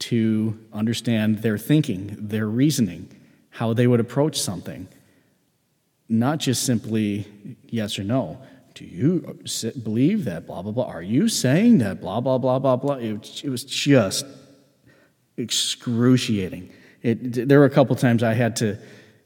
to 0.00 0.58
understand 0.72 1.38
their 1.38 1.58
thinking, 1.58 2.16
their 2.18 2.46
reasoning 2.46 3.08
how 3.50 3.72
they 3.72 3.86
would 3.86 4.00
approach 4.00 4.40
something. 4.40 4.88
Not 6.08 6.38
just 6.38 6.62
simply 6.62 7.26
yes 7.66 7.98
or 7.98 8.04
no. 8.04 8.40
Do 8.74 8.84
you 8.84 9.38
believe 9.82 10.24
that? 10.24 10.46
Blah, 10.46 10.62
blah, 10.62 10.72
blah. 10.72 10.86
Are 10.86 11.02
you 11.02 11.28
saying 11.28 11.78
that? 11.78 12.00
Blah, 12.00 12.20
blah, 12.20 12.38
blah, 12.38 12.60
blah, 12.60 12.76
blah. 12.76 12.94
It, 12.94 13.42
it 13.44 13.50
was 13.50 13.64
just 13.64 14.24
excruciating. 15.36 16.70
It, 17.02 17.48
there 17.48 17.58
were 17.58 17.64
a 17.64 17.70
couple 17.70 17.96
times 17.96 18.22
I 18.22 18.34
had 18.34 18.54
to 18.56 18.78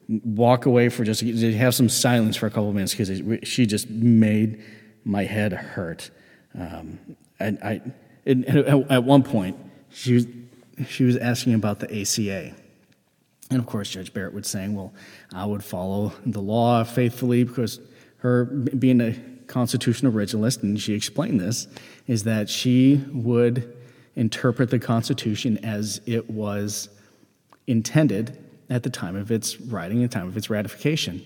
walk 0.09 0.67
away 0.67 0.89
for 0.89 1.05
just 1.05 1.23
have 1.23 1.75
some 1.75 1.89
silence 1.89 2.37
for 2.37 2.47
a 2.47 2.51
couple 2.51 2.73
minutes 2.73 2.95
because 2.95 3.49
she 3.49 3.67
just 3.67 3.89
made 3.91 4.63
my 5.05 5.25
head 5.25 5.53
hurt. 5.53 6.11
Um, 6.59 6.99
I, 7.39 7.47
I, 7.63 7.81
at 8.27 9.05
one 9.05 9.23
point, 9.23 9.57
she 9.91 10.15
was, 10.15 10.27
she 10.87 11.05
was 11.05 11.17
asking 11.17 11.55
about 11.55 11.81
the 11.81 12.01
ACA. 12.01 12.55
And 13.51 13.59
of 13.59 13.67
course, 13.67 13.91
Judge 13.91 14.13
Barrett 14.15 14.33
was 14.33 14.47
saying, 14.47 14.75
well, 14.75 14.95
I 15.33 15.45
would 15.45 15.63
follow 15.63 16.13
the 16.25 16.41
law 16.41 16.85
faithfully 16.85 17.45
because 17.45 17.81
her 18.19 18.45
being 18.45 19.01
a 19.01 19.15
constitutional 19.47 20.13
originalist, 20.13 20.63
and 20.63 20.81
she 20.81 20.95
explained 20.95 21.41
this, 21.41 21.69
is 22.07 22.25
that 22.25 22.49
she 22.49 23.05
would 23.13 23.77
interpret 24.17 24.71
the 24.71 24.79
Constitution 24.79 25.59
as 25.65 26.01
it 26.07 26.31
was 26.31 26.89
intended 27.67 28.39
at 28.71 28.83
the 28.83 28.91
time 28.91 29.17
of 29.17 29.31
its 29.31 29.61
writing, 29.61 30.03
at 30.03 30.11
the 30.11 30.19
time 30.19 30.29
of 30.29 30.37
its 30.37 30.49
ratification. 30.49 31.25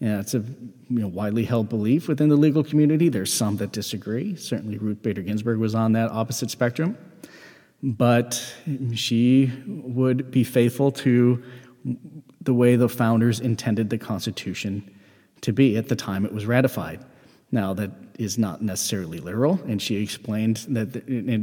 And 0.00 0.18
that's 0.18 0.34
a 0.34 0.38
you 0.38 1.00
know, 1.00 1.08
widely 1.08 1.44
held 1.44 1.68
belief 1.68 2.06
within 2.06 2.28
the 2.28 2.36
legal 2.36 2.62
community. 2.62 3.08
There's 3.08 3.32
some 3.32 3.56
that 3.56 3.72
disagree. 3.72 4.36
Certainly, 4.36 4.78
Ruth 4.78 5.02
Bader 5.02 5.22
Ginsburg 5.22 5.58
was 5.58 5.74
on 5.74 5.92
that 5.92 6.10
opposite 6.10 6.50
spectrum 6.50 6.96
but 7.82 8.54
she 8.94 9.52
would 9.66 10.30
be 10.30 10.44
faithful 10.44 10.90
to 10.90 11.42
the 12.40 12.54
way 12.54 12.76
the 12.76 12.88
founders 12.88 13.40
intended 13.40 13.90
the 13.90 13.98
Constitution 13.98 14.90
to 15.42 15.52
be 15.52 15.76
at 15.76 15.88
the 15.88 15.96
time 15.96 16.24
it 16.24 16.32
was 16.32 16.46
ratified. 16.46 17.04
Now, 17.52 17.74
that 17.74 17.90
is 18.18 18.38
not 18.38 18.62
necessarily 18.62 19.18
literal, 19.18 19.60
and 19.66 19.80
she 19.80 19.96
explained 19.96 20.58
that, 20.68 20.96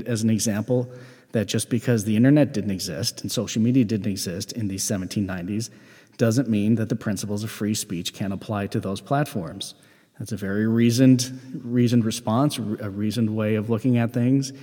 as 0.07 0.23
an 0.23 0.29
example, 0.29 0.91
that 1.31 1.47
just 1.47 1.69
because 1.69 2.03
the 2.03 2.15
internet 2.15 2.53
didn't 2.53 2.71
exist 2.71 3.21
and 3.21 3.31
social 3.31 3.61
media 3.61 3.83
didn't 3.83 4.11
exist 4.11 4.51
in 4.53 4.67
the 4.67 4.75
1790s 4.75 5.69
doesn't 6.17 6.47
mean 6.47 6.75
that 6.75 6.89
the 6.89 6.95
principles 6.95 7.43
of 7.43 7.49
free 7.49 7.73
speech 7.73 8.13
can't 8.13 8.33
apply 8.33 8.67
to 8.67 8.79
those 8.79 9.01
platforms. 9.01 9.73
That's 10.19 10.31
a 10.31 10.37
very 10.37 10.67
reasoned, 10.67 11.39
reasoned 11.63 12.05
response, 12.05 12.59
a 12.59 12.89
reasoned 12.89 13.35
way 13.35 13.55
of 13.55 13.69
looking 13.69 13.97
at 13.97 14.13
things. 14.13 14.53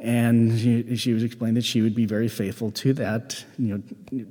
And 0.00 0.58
she, 0.58 0.96
she 0.96 1.12
was 1.12 1.22
explained 1.22 1.58
that 1.58 1.64
she 1.64 1.82
would 1.82 1.94
be 1.94 2.06
very 2.06 2.28
faithful 2.28 2.70
to 2.72 2.94
that, 2.94 3.44
you 3.58 3.82
know, 4.10 4.24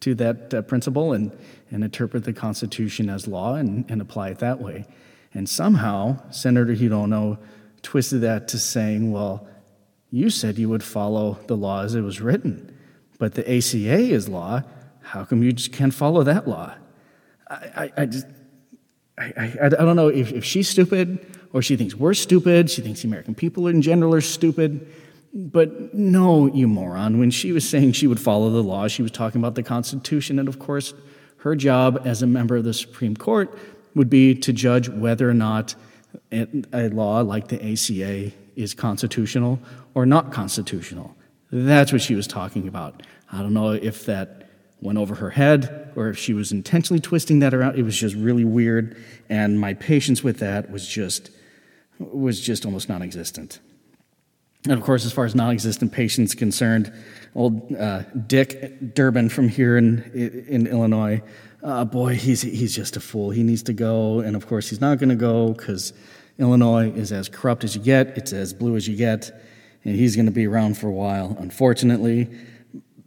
to 0.00 0.14
that 0.16 0.52
uh, 0.52 0.62
principle 0.62 1.14
and, 1.14 1.32
and 1.70 1.82
interpret 1.82 2.24
the 2.24 2.32
Constitution 2.34 3.08
as 3.08 3.26
law 3.26 3.54
and, 3.54 3.90
and 3.90 4.02
apply 4.02 4.28
it 4.28 4.38
that 4.40 4.60
way. 4.60 4.84
And 5.32 5.48
somehow, 5.48 6.30
Senator 6.30 6.74
Hirono 6.74 7.38
twisted 7.80 8.20
that 8.20 8.48
to 8.48 8.58
saying, 8.58 9.12
well, 9.12 9.48
you 10.10 10.28
said 10.28 10.58
you 10.58 10.68
would 10.68 10.82
follow 10.82 11.38
the 11.46 11.56
law 11.56 11.82
as 11.82 11.94
it 11.94 12.02
was 12.02 12.20
written, 12.20 12.76
but 13.18 13.34
the 13.34 13.42
ACA 13.42 13.98
is 13.98 14.28
law. 14.28 14.62
How 15.00 15.24
come 15.24 15.42
you 15.42 15.52
just 15.52 15.72
can't 15.72 15.92
follow 15.92 16.22
that 16.22 16.46
law? 16.46 16.74
I, 17.48 17.54
I, 17.54 17.92
I 17.96 18.06
just, 18.06 18.26
I, 19.16 19.32
I, 19.36 19.66
I 19.66 19.68
don't 19.70 19.96
know 19.96 20.08
if, 20.08 20.32
if 20.32 20.44
she's 20.44 20.68
stupid 20.68 21.26
or 21.54 21.62
she 21.62 21.76
thinks 21.76 21.94
we're 21.94 22.14
stupid. 22.14 22.70
She 22.70 22.82
thinks 22.82 23.02
the 23.02 23.08
American 23.08 23.34
people 23.34 23.68
in 23.68 23.80
general 23.80 24.14
are 24.14 24.20
stupid. 24.20 24.86
But 25.34 25.92
no, 25.92 26.46
you 26.46 26.68
moron. 26.68 27.18
When 27.18 27.32
she 27.32 27.50
was 27.50 27.68
saying 27.68 27.92
she 27.92 28.06
would 28.06 28.20
follow 28.20 28.50
the 28.50 28.62
law, 28.62 28.86
she 28.86 29.02
was 29.02 29.10
talking 29.10 29.40
about 29.40 29.56
the 29.56 29.64
Constitution. 29.64 30.38
And 30.38 30.48
of 30.48 30.60
course, 30.60 30.94
her 31.38 31.56
job 31.56 32.00
as 32.04 32.22
a 32.22 32.26
member 32.26 32.56
of 32.56 32.64
the 32.64 32.72
Supreme 32.72 33.16
Court 33.16 33.56
would 33.96 34.08
be 34.08 34.34
to 34.36 34.52
judge 34.52 34.88
whether 34.88 35.28
or 35.28 35.34
not 35.34 35.74
a 36.32 36.88
law 36.88 37.20
like 37.20 37.48
the 37.48 37.72
ACA 37.72 38.32
is 38.54 38.74
constitutional 38.74 39.58
or 39.94 40.06
not 40.06 40.32
constitutional. 40.32 41.16
That's 41.50 41.92
what 41.92 42.00
she 42.00 42.14
was 42.14 42.26
talking 42.26 42.68
about. 42.68 43.02
I 43.32 43.38
don't 43.38 43.54
know 43.54 43.72
if 43.72 44.06
that 44.06 44.48
went 44.80 44.98
over 44.98 45.16
her 45.16 45.30
head 45.30 45.92
or 45.96 46.08
if 46.08 46.18
she 46.18 46.32
was 46.32 46.52
intentionally 46.52 47.00
twisting 47.00 47.40
that 47.40 47.54
around. 47.54 47.76
It 47.76 47.82
was 47.82 47.96
just 47.96 48.14
really 48.14 48.44
weird, 48.44 48.96
and 49.28 49.60
my 49.60 49.74
patience 49.74 50.22
with 50.22 50.38
that 50.38 50.70
was 50.70 50.86
just 50.86 51.30
was 51.98 52.40
just 52.40 52.64
almost 52.64 52.88
non-existent. 52.88 53.60
And 54.64 54.72
of 54.72 54.82
course, 54.82 55.04
as 55.04 55.12
far 55.12 55.24
as 55.26 55.34
non 55.34 55.52
existent 55.52 55.92
patients 55.92 56.34
concerned, 56.34 56.92
old 57.34 57.74
uh, 57.74 58.02
Dick 58.26 58.94
Durbin 58.94 59.28
from 59.28 59.48
here 59.48 59.76
in, 59.76 60.02
in 60.48 60.66
Illinois, 60.66 61.22
uh, 61.62 61.84
boy, 61.84 62.14
he's, 62.14 62.42
he's 62.42 62.74
just 62.74 62.96
a 62.96 63.00
fool. 63.00 63.30
He 63.30 63.42
needs 63.42 63.62
to 63.64 63.72
go. 63.72 64.20
And 64.20 64.36
of 64.36 64.46
course, 64.46 64.70
he's 64.70 64.80
not 64.80 64.98
going 64.98 65.10
to 65.10 65.16
go 65.16 65.52
because 65.52 65.92
Illinois 66.38 66.90
is 66.90 67.12
as 67.12 67.28
corrupt 67.28 67.64
as 67.64 67.76
you 67.76 67.82
get, 67.82 68.16
it's 68.16 68.32
as 68.32 68.52
blue 68.52 68.76
as 68.76 68.88
you 68.88 68.96
get, 68.96 69.30
and 69.84 69.94
he's 69.94 70.16
going 70.16 70.26
to 70.26 70.32
be 70.32 70.46
around 70.46 70.78
for 70.78 70.88
a 70.88 70.92
while, 70.92 71.36
unfortunately. 71.38 72.28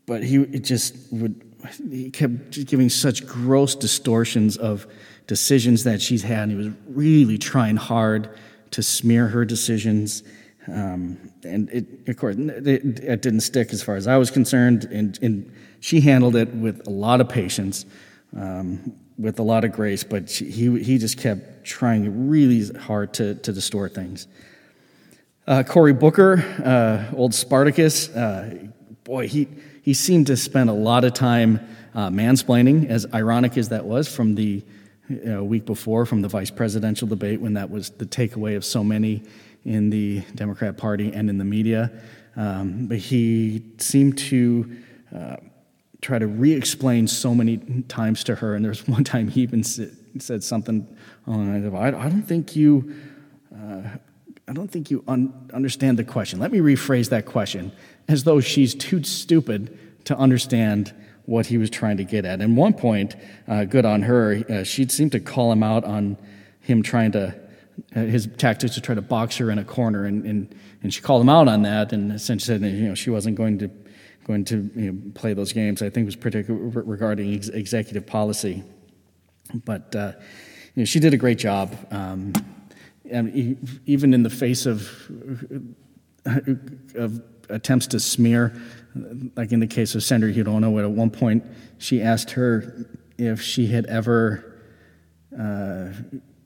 But 0.05 0.23
he 0.23 0.45
just 0.59 0.95
would 1.11 1.43
he 1.89 2.09
kept 2.11 2.65
giving 2.65 2.89
such 2.89 3.25
gross 3.25 3.75
distortions 3.75 4.57
of 4.57 4.87
decisions 5.25 5.83
that 5.83 6.01
she's 6.01 6.23
had, 6.23 6.43
and 6.43 6.51
he 6.51 6.57
was 6.57 6.69
really 6.87 7.37
trying 7.37 7.75
hard 7.75 8.29
to 8.71 8.83
smear 8.83 9.27
her 9.27 9.43
decisions. 9.43 10.23
Um, 10.67 11.31
and 11.43 11.69
it, 11.69 12.07
of 12.09 12.17
course, 12.17 12.35
it, 12.37 12.99
it, 12.99 13.21
didn't 13.21 13.41
stick 13.41 13.71
as 13.71 13.81
far 13.81 13.95
as 13.95 14.07
I 14.07 14.17
was 14.17 14.31
concerned. 14.31 14.85
And, 14.85 15.17
and 15.21 15.51
she 15.79 16.01
handled 16.01 16.35
it 16.35 16.53
with 16.53 16.85
a 16.87 16.89
lot 16.89 17.21
of 17.21 17.29
patience, 17.29 17.85
um, 18.35 18.93
with 19.17 19.39
a 19.39 19.43
lot 19.43 19.63
of 19.63 19.71
grace, 19.71 20.03
but 20.03 20.29
she, 20.29 20.49
he, 20.49 20.83
he 20.83 20.97
just 20.97 21.17
kept 21.17 21.63
trying 21.63 22.29
really 22.29 22.67
hard 22.79 23.13
to, 23.15 23.35
to 23.35 23.53
distort 23.53 23.93
things. 23.93 24.27
Uh, 25.47 25.63
Cory 25.63 25.93
Booker, 25.93 26.43
uh, 26.63 27.15
old 27.15 27.33
Spartacus, 27.33 28.09
uh, 28.09 28.67
boy, 29.05 29.27
he, 29.27 29.47
he 29.81 29.93
seemed 29.93 30.27
to 30.27 30.35
spend 30.35 30.69
a 30.69 30.73
lot 30.73 31.05
of 31.05 31.13
time 31.13 31.65
uh, 31.95 32.09
mansplaining, 32.09 32.89
as 32.89 33.05
ironic 33.13 33.57
as 33.57 33.69
that 33.69 33.85
was 33.85 34.13
from 34.13 34.35
the 34.35 34.63
uh, 35.25 35.41
week 35.41 35.65
before, 35.65 36.05
from 36.05 36.21
the 36.21 36.27
vice 36.27 36.51
presidential 36.51 37.07
debate, 37.07 37.39
when 37.39 37.53
that 37.53 37.69
was 37.69 37.91
the 37.91 38.05
takeaway 38.05 38.57
of 38.57 38.65
so 38.65 38.83
many 38.83 39.23
in 39.67 39.89
the 39.89 40.21
Democrat 40.33 40.77
Party 40.77 41.11
and 41.13 41.29
in 41.29 41.37
the 41.37 41.45
media. 41.45 41.91
Um, 42.35 42.87
but 42.87 42.97
he 42.97 43.63
seemed 43.77 44.17
to 44.19 44.77
uh, 45.15 45.35
try 46.01 46.17
to 46.17 46.27
re 46.27 46.53
explain 46.53 47.07
so 47.07 47.35
many 47.35 47.57
times 47.87 48.23
to 48.25 48.35
her. 48.35 48.55
And 48.55 48.63
there 48.63 48.71
was 48.71 48.87
one 48.87 49.03
time 49.03 49.27
he 49.27 49.41
even 49.41 49.63
said 49.63 50.43
something 50.43 50.87
on 51.25 51.61
the 51.61 51.77
I 51.77 51.91
don't 51.91 52.23
think 52.23 52.55
you. 52.55 52.95
Uh, 53.53 53.81
I 54.49 54.53
don't 54.53 54.69
think 54.69 54.89
you 54.89 55.03
un- 55.09 55.49
understand 55.53 55.99
the 55.99 56.05
question. 56.05 56.39
Let 56.39 56.53
me 56.53 56.59
rephrase 56.59 57.09
that 57.09 57.25
question 57.25 57.73
as 58.07 58.23
though 58.23 58.39
she's 58.39 58.73
too 58.73 59.03
stupid 59.03 59.77
to 60.05 60.17
understand 60.17 60.93
what 61.25 61.47
he 61.47 61.57
was 61.57 61.69
trying 61.69 61.97
to 61.97 62.05
get 62.05 62.23
at. 62.23 62.39
And 62.39 62.55
one 62.55 62.73
point, 62.73 63.17
uh, 63.49 63.65
good 63.65 63.83
on 63.83 64.03
her, 64.03 64.41
uh, 64.49 64.63
she 64.63 64.87
seemed 64.87 65.11
to 65.11 65.19
call 65.19 65.51
him 65.51 65.63
out 65.63 65.83
on 65.83 66.17
him 66.61 66.81
trying 66.81 67.11
to, 67.11 67.35
his 67.93 68.27
tactics 68.37 68.75
to 68.75 68.81
try 68.81 68.95
to 68.95 69.01
box 69.01 69.37
her 69.37 69.49
in 69.51 69.57
a 69.57 69.63
corner. 69.63 70.05
And, 70.05 70.25
and, 70.25 70.55
and 70.83 70.93
she 70.93 71.01
called 71.01 71.21
him 71.21 71.29
out 71.29 71.47
on 71.47 71.61
that 71.63 71.93
and 71.93 72.11
essentially 72.11 72.59
said, 72.59 72.71
you 72.71 72.87
know, 72.87 72.95
she 72.95 73.09
wasn't 73.09 73.35
going 73.35 73.59
to, 73.59 73.69
going 74.25 74.45
to 74.45 74.69
you 74.75 74.91
know, 74.91 75.11
play 75.13 75.33
those 75.33 75.53
games. 75.53 75.81
I 75.81 75.89
think 75.89 76.05
was 76.05 76.15
particularly 76.15 76.65
regarding 76.65 77.33
ex- 77.33 77.49
executive 77.49 78.05
policy. 78.05 78.63
But, 79.65 79.95
uh, 79.95 80.13
you 80.75 80.81
know, 80.81 80.85
she 80.85 80.99
did 80.99 81.13
a 81.13 81.17
great 81.17 81.37
job. 81.37 81.75
Um, 81.91 82.33
and 83.09 83.79
even 83.85 84.13
in 84.13 84.23
the 84.23 84.29
face 84.29 84.65
of, 84.65 84.89
of 86.95 87.21
attempts 87.49 87.87
to 87.87 87.99
smear, 87.99 88.53
like 89.35 89.51
in 89.51 89.59
the 89.59 89.67
case 89.67 89.95
of 89.95 90.03
Senator 90.03 90.33
Hirono, 90.33 90.83
at 90.83 90.91
one 90.91 91.09
point 91.09 91.45
she 91.77 92.01
asked 92.01 92.31
her 92.31 92.85
if 93.17 93.41
she 93.41 93.67
had 93.67 93.85
ever 93.85 94.59
uh, 95.37 95.89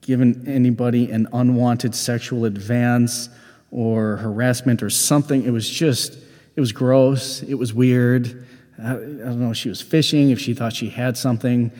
given 0.02 0.48
anybody 0.48 1.12
an 1.12 1.28
unwanted 1.34 1.96
sexual 1.96 2.46
advance 2.46 3.30
or 3.72 4.18
harassment 4.18 4.84
or 4.84 4.90
something. 4.90 5.44
It 5.44 5.52
was 5.52 5.70
just, 5.70 6.18
it 6.56 6.60
was 6.60 6.72
gross, 6.72 7.42
it 7.44 7.56
was 7.56 7.74
weird. 7.74 8.46
I, 8.82 8.92
I 8.92 8.96
don't 8.96 9.40
know 9.40 9.52
if 9.52 9.58
she 9.58 9.70
was 9.70 9.82
fishing, 9.82 10.32
if 10.32 10.40
she 10.40 10.54
thought 10.54 10.74
she 10.74 10.90
had 10.90 11.18
something 11.18 11.72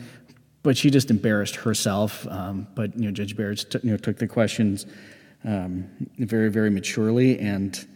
but 0.62 0.76
she 0.76 0.90
just 0.90 1.10
embarrassed 1.10 1.56
herself. 1.56 2.26
Um, 2.28 2.66
but 2.74 2.96
you 2.96 3.06
know, 3.06 3.10
Judge 3.10 3.36
Barrett 3.36 3.70
t- 3.70 3.80
you 3.82 3.90
know, 3.90 3.96
took 3.96 4.18
the 4.18 4.28
questions 4.28 4.86
um, 5.44 5.88
very, 6.18 6.50
very 6.50 6.70
maturely, 6.70 7.38
and 7.38 7.86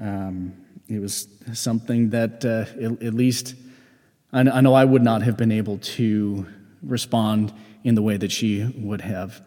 um, 0.00 0.54
it 0.88 1.00
was 1.00 1.28
something 1.52 2.10
that 2.10 2.44
uh, 2.44 2.64
at, 3.04 3.14
least 3.14 3.54
I, 4.32 4.40
I, 4.40 4.60
know 4.60 4.74
I 4.74 4.84
would 4.84 5.02
not 5.02 5.22
have 5.22 5.36
been 5.36 5.52
able 5.52 5.78
to 5.78 6.46
respond 6.82 7.52
in 7.84 7.94
the 7.94 8.02
way 8.02 8.16
that 8.16 8.32
she 8.32 8.64
would 8.78 9.02
have, 9.02 9.42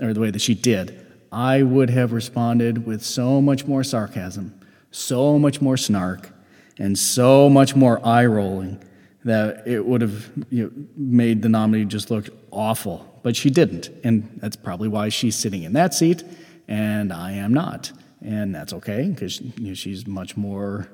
or 0.00 0.12
the 0.12 0.20
way 0.20 0.30
that 0.30 0.40
she 0.40 0.54
did. 0.54 1.06
I 1.32 1.62
would 1.62 1.90
have 1.90 2.12
responded 2.12 2.86
with 2.86 3.02
so 3.02 3.40
much 3.40 3.66
more 3.66 3.84
sarcasm, 3.84 4.58
so 4.90 5.38
much 5.38 5.60
more 5.60 5.76
snark, 5.76 6.30
and 6.78 6.98
so 6.98 7.48
much 7.48 7.74
more 7.74 8.04
eye 8.06 8.26
rolling 8.26 8.82
that 9.24 9.66
it 9.66 9.84
would 9.84 10.02
have 10.02 10.30
you 10.50 10.64
know, 10.64 10.70
made 10.96 11.42
the 11.42 11.48
nominee 11.48 11.84
just 11.84 12.10
look 12.10 12.28
awful. 12.52 13.20
But 13.22 13.34
she 13.34 13.50
didn't. 13.50 13.90
And 14.04 14.30
that's 14.36 14.54
probably 14.54 14.88
why 14.88 15.08
she's 15.08 15.34
sitting 15.34 15.64
in 15.64 15.72
that 15.72 15.94
seat 15.94 16.22
and 16.68 17.12
I 17.12 17.32
am 17.32 17.52
not. 17.52 17.92
And 18.22 18.54
that's 18.54 18.72
okay 18.74 19.08
because 19.08 19.40
you 19.40 19.68
know, 19.68 19.74
she's 19.74 20.06
much 20.06 20.36
more 20.36 20.88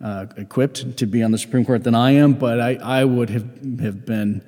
uh, 0.00 0.26
equipped 0.36 0.96
to 0.98 1.06
be 1.06 1.22
on 1.22 1.30
the 1.32 1.38
Supreme 1.38 1.64
Court 1.64 1.84
than 1.84 1.94
I 1.94 2.12
am. 2.12 2.34
But 2.34 2.60
I, 2.60 2.74
I 2.76 3.04
would 3.04 3.30
have, 3.30 3.80
have 3.80 4.04
been 4.04 4.44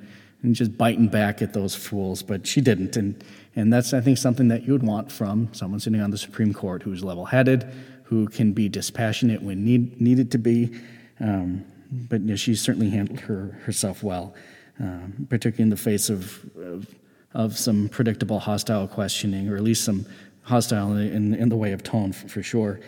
just 0.49 0.77
biting 0.77 1.07
back 1.07 1.41
at 1.41 1.53
those 1.53 1.75
fools. 1.75 2.23
But 2.23 2.47
she 2.47 2.61
didn't. 2.61 2.97
And, 2.97 3.23
and 3.55 3.71
that's, 3.71 3.93
I 3.93 4.01
think, 4.01 4.17
something 4.17 4.47
that 4.49 4.63
you 4.63 4.73
would 4.73 4.83
want 4.83 5.11
from 5.11 5.53
someone 5.53 5.79
sitting 5.79 6.01
on 6.01 6.11
the 6.11 6.17
Supreme 6.17 6.53
Court 6.53 6.83
who's 6.83 7.03
level 7.03 7.25
headed, 7.25 7.71
who 8.03 8.27
can 8.27 8.53
be 8.53 8.69
dispassionate 8.69 9.41
when 9.41 9.63
need, 9.63 10.01
needed 10.01 10.31
to 10.31 10.37
be. 10.37 10.75
Um, 11.19 11.65
but 11.91 12.21
you 12.21 12.27
know, 12.27 12.35
she 12.35 12.55
certainly 12.55 12.89
handled 12.89 13.19
her 13.21 13.59
herself 13.63 14.01
well, 14.01 14.33
um, 14.79 15.27
particularly 15.29 15.63
in 15.63 15.69
the 15.69 15.77
face 15.77 16.09
of, 16.09 16.43
of, 16.57 16.87
of 17.33 17.57
some 17.57 17.89
predictable 17.89 18.39
hostile 18.39 18.87
questioning, 18.87 19.49
or 19.49 19.55
at 19.55 19.63
least 19.63 19.83
some 19.83 20.05
hostile 20.43 20.95
in, 20.95 21.33
in 21.35 21.49
the 21.49 21.55
way 21.55 21.71
of 21.71 21.83
tone 21.83 22.11
for, 22.11 22.27
for 22.27 22.43
sure. 22.43 22.79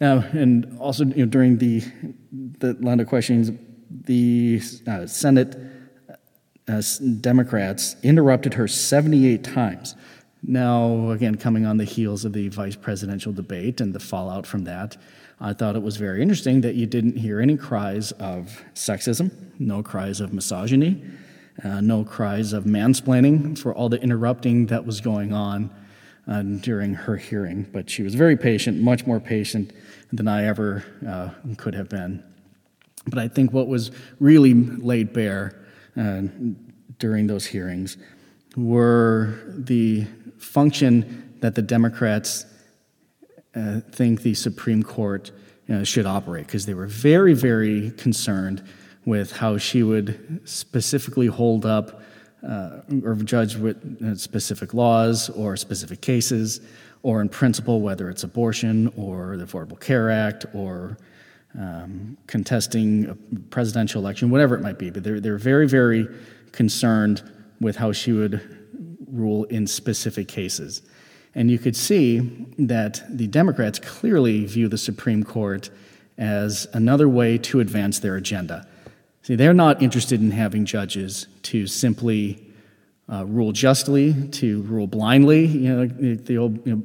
Uh, 0.00 0.22
and 0.32 0.76
also 0.78 1.04
you 1.04 1.24
know, 1.24 1.26
during 1.26 1.58
the 1.58 1.82
the 2.58 2.74
line 2.80 2.98
of 3.00 3.06
questionings, 3.06 3.50
the 3.90 4.60
uh, 4.86 5.06
Senate 5.06 5.56
uh, 6.68 6.82
Democrats 7.20 7.96
interrupted 8.02 8.54
her 8.54 8.66
78 8.66 9.44
times. 9.44 9.94
Now, 10.42 11.10
again, 11.10 11.36
coming 11.36 11.64
on 11.66 11.78
the 11.78 11.84
heels 11.84 12.24
of 12.24 12.32
the 12.32 12.48
vice 12.48 12.76
presidential 12.76 13.32
debate 13.32 13.80
and 13.80 13.94
the 13.94 14.00
fallout 14.00 14.46
from 14.46 14.64
that, 14.64 14.96
I 15.40 15.52
thought 15.52 15.76
it 15.76 15.82
was 15.82 15.96
very 15.96 16.22
interesting 16.22 16.60
that 16.62 16.74
you 16.74 16.86
didn't 16.86 17.16
hear 17.16 17.40
any 17.40 17.56
cries 17.56 18.12
of 18.12 18.62
sexism, 18.74 19.30
no 19.58 19.82
cries 19.82 20.20
of 20.20 20.32
misogyny, 20.32 21.02
uh, 21.62 21.80
no 21.80 22.04
cries 22.04 22.52
of 22.52 22.64
mansplaining 22.64 23.58
for 23.58 23.74
all 23.74 23.88
the 23.88 24.00
interrupting 24.00 24.66
that 24.66 24.84
was 24.84 25.00
going 25.00 25.32
on 25.32 25.70
uh, 26.28 26.42
during 26.42 26.94
her 26.94 27.16
hearing. 27.16 27.66
But 27.72 27.88
she 27.90 28.02
was 28.02 28.14
very 28.14 28.36
patient, 28.36 28.80
much 28.80 29.06
more 29.06 29.20
patient 29.20 29.72
than 30.12 30.28
I 30.28 30.44
ever 30.44 30.84
uh, 31.06 31.30
could 31.56 31.74
have 31.74 31.88
been. 31.88 32.22
But 33.06 33.18
I 33.18 33.28
think 33.28 33.52
what 33.52 33.66
was 33.66 33.90
really 34.20 34.54
laid 34.54 35.12
bare 35.12 35.63
uh, 35.96 36.22
during 36.98 37.26
those 37.26 37.46
hearings 37.46 37.96
were 38.56 39.34
the 39.46 40.06
function 40.38 41.36
that 41.40 41.54
the 41.54 41.62
Democrats 41.62 42.46
uh, 43.54 43.80
think 43.90 44.22
the 44.22 44.34
Supreme 44.34 44.82
Court 44.82 45.30
uh, 45.70 45.84
should 45.84 46.06
operate 46.06 46.46
because 46.46 46.66
they 46.66 46.74
were 46.74 46.86
very, 46.86 47.34
very 47.34 47.90
concerned 47.92 48.62
with 49.04 49.32
how 49.32 49.58
she 49.58 49.82
would 49.82 50.40
specifically 50.44 51.26
hold 51.26 51.66
up 51.66 52.02
uh, 52.46 52.80
or 53.02 53.14
judge 53.16 53.56
with 53.56 54.02
uh, 54.02 54.14
specific 54.16 54.74
laws 54.74 55.30
or 55.30 55.56
specific 55.56 56.00
cases, 56.00 56.60
or 57.02 57.20
in 57.20 57.28
principle, 57.28 57.80
whether 57.80 58.10
it's 58.10 58.22
abortion 58.22 58.92
or 58.96 59.36
the 59.36 59.44
Affordable 59.44 59.78
Care 59.78 60.10
Act 60.10 60.46
or 60.54 60.98
um, 61.58 62.16
contesting 62.26 63.06
a 63.06 63.14
presidential 63.50 64.00
election, 64.00 64.30
whatever 64.30 64.54
it 64.54 64.60
might 64.60 64.78
be. 64.78 64.90
But 64.90 65.04
they're, 65.04 65.20
they're 65.20 65.38
very, 65.38 65.68
very 65.68 66.08
concerned 66.52 67.22
with 67.60 67.76
how 67.76 67.92
she 67.92 68.12
would 68.12 68.40
rule 69.06 69.44
in 69.44 69.66
specific 69.66 70.28
cases. 70.28 70.82
And 71.34 71.50
you 71.50 71.58
could 71.58 71.76
see 71.76 72.46
that 72.58 73.02
the 73.08 73.26
Democrats 73.26 73.78
clearly 73.78 74.44
view 74.44 74.68
the 74.68 74.78
Supreme 74.78 75.24
Court 75.24 75.70
as 76.16 76.66
another 76.72 77.08
way 77.08 77.38
to 77.38 77.60
advance 77.60 77.98
their 77.98 78.16
agenda. 78.16 78.66
See, 79.22 79.34
they're 79.34 79.54
not 79.54 79.82
interested 79.82 80.20
in 80.20 80.30
having 80.30 80.64
judges 80.64 81.26
to 81.44 81.66
simply 81.66 82.52
uh, 83.10 83.24
rule 83.26 83.52
justly, 83.52 84.28
to 84.28 84.62
rule 84.62 84.86
blindly. 84.86 85.46
You 85.46 85.74
know, 85.74 86.14
the 86.14 86.38
old 86.38 86.64
you 86.66 86.76
know, 86.76 86.82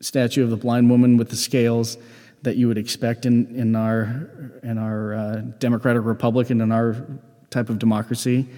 statue 0.00 0.42
of 0.42 0.50
the 0.50 0.56
blind 0.56 0.90
woman 0.90 1.16
with 1.16 1.30
the 1.30 1.36
scales 1.36 1.98
that 2.42 2.56
you 2.56 2.68
would 2.68 2.78
expect 2.78 3.24
in, 3.24 3.54
in 3.54 3.76
our, 3.76 4.60
in 4.62 4.78
our 4.78 5.14
uh, 5.14 5.36
democratic 5.58 6.04
republic 6.04 6.50
and 6.50 6.60
in 6.60 6.72
our 6.72 7.06
type 7.50 7.70
of 7.70 7.78
democracy. 7.78 8.48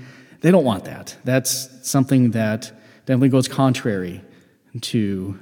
They 0.41 0.51
don't 0.51 0.65
want 0.65 0.85
that. 0.85 1.17
That's 1.25 1.89
something 1.89 2.33
that 2.33 2.73
definitely 3.07 3.29
goes 3.29 3.49
contrary 3.49 4.23
to, 4.81 5.39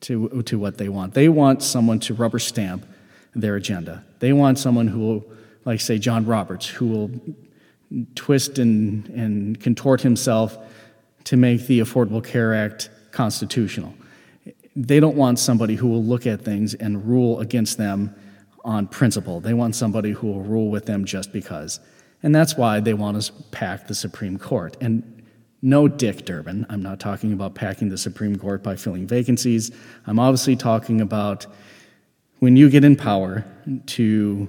to, 0.00 0.42
to 0.42 0.58
what 0.58 0.78
they 0.78 0.88
want. 0.88 1.14
They 1.14 1.28
want 1.28 1.62
someone 1.62 2.00
to 2.00 2.14
rubber 2.14 2.38
stamp 2.38 2.86
their 3.34 3.56
agenda. 3.56 4.04
They 4.18 4.32
want 4.32 4.58
someone 4.58 4.88
who 4.88 4.98
will, 5.00 5.24
like, 5.64 5.80
say, 5.80 5.98
John 5.98 6.26
Roberts, 6.26 6.66
who 6.66 6.86
will 6.88 7.10
twist 8.14 8.58
and, 8.58 9.08
and 9.08 9.60
contort 9.60 10.00
himself 10.00 10.58
to 11.24 11.36
make 11.36 11.66
the 11.66 11.80
Affordable 11.80 12.24
Care 12.24 12.54
Act 12.54 12.90
constitutional. 13.12 13.94
They 14.74 15.00
don't 15.00 15.16
want 15.16 15.38
somebody 15.38 15.76
who 15.76 15.88
will 15.88 16.02
look 16.02 16.26
at 16.26 16.42
things 16.42 16.74
and 16.74 17.06
rule 17.06 17.40
against 17.40 17.78
them 17.78 18.14
on 18.64 18.86
principle. 18.86 19.40
They 19.40 19.54
want 19.54 19.74
somebody 19.74 20.12
who 20.12 20.28
will 20.28 20.42
rule 20.42 20.70
with 20.70 20.86
them 20.86 21.04
just 21.04 21.32
because. 21.32 21.80
And 22.22 22.34
that's 22.34 22.56
why 22.56 22.80
they 22.80 22.94
want 22.94 23.20
to 23.20 23.32
pack 23.50 23.88
the 23.88 23.94
Supreme 23.94 24.38
Court. 24.38 24.76
And 24.80 25.22
no 25.60 25.88
Dick 25.88 26.24
Durbin. 26.24 26.66
I'm 26.68 26.82
not 26.82 26.98
talking 27.00 27.32
about 27.32 27.54
packing 27.54 27.88
the 27.88 27.98
Supreme 27.98 28.36
Court 28.36 28.62
by 28.62 28.76
filling 28.76 29.06
vacancies. 29.06 29.70
I'm 30.06 30.18
obviously 30.18 30.56
talking 30.56 31.00
about 31.00 31.46
when 32.40 32.56
you 32.56 32.68
get 32.68 32.84
in 32.84 32.96
power 32.96 33.44
to 33.86 34.48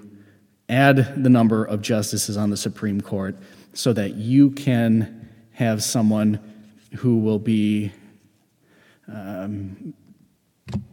add 0.69 1.23
the 1.23 1.29
number 1.29 1.65
of 1.65 1.81
justices 1.81 2.35
on 2.35 2.49
the 2.49 2.57
Supreme 2.57 2.99
Court 2.99 3.35
so 3.73 3.93
that 3.93 4.15
you 4.15 4.49
can 4.51 5.29
have 5.51 5.83
someone 5.83 6.39
who 6.95 7.19
will 7.19 7.39
be 7.39 7.91
um, 9.07 9.93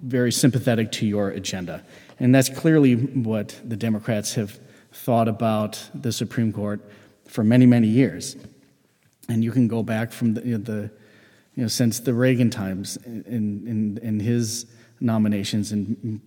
very 0.02 0.32
sympathetic 0.32 0.92
to 0.92 1.06
your 1.06 1.28
agenda. 1.28 1.84
And 2.18 2.34
that's 2.34 2.48
clearly 2.48 2.94
what 2.94 3.58
the 3.64 3.76
Democrats 3.76 4.34
have 4.34 4.58
thought 4.92 5.28
about 5.28 5.90
the 5.94 6.12
Supreme 6.12 6.52
Court 6.52 6.80
for 7.26 7.44
many, 7.44 7.66
many 7.66 7.88
years. 7.88 8.36
And 9.28 9.44
you 9.44 9.52
can 9.52 9.68
go 9.68 9.82
back 9.82 10.12
from 10.12 10.34
the, 10.34 10.42
you 10.42 10.58
know, 10.58 10.64
the 10.64 10.90
you 11.54 11.62
know, 11.62 11.68
since 11.68 12.00
the 12.00 12.14
Reagan 12.14 12.50
times 12.50 12.96
in, 13.04 13.24
in, 13.26 13.98
in 14.02 14.20
his 14.20 14.66
nominations 15.00 15.72
and 15.72 16.20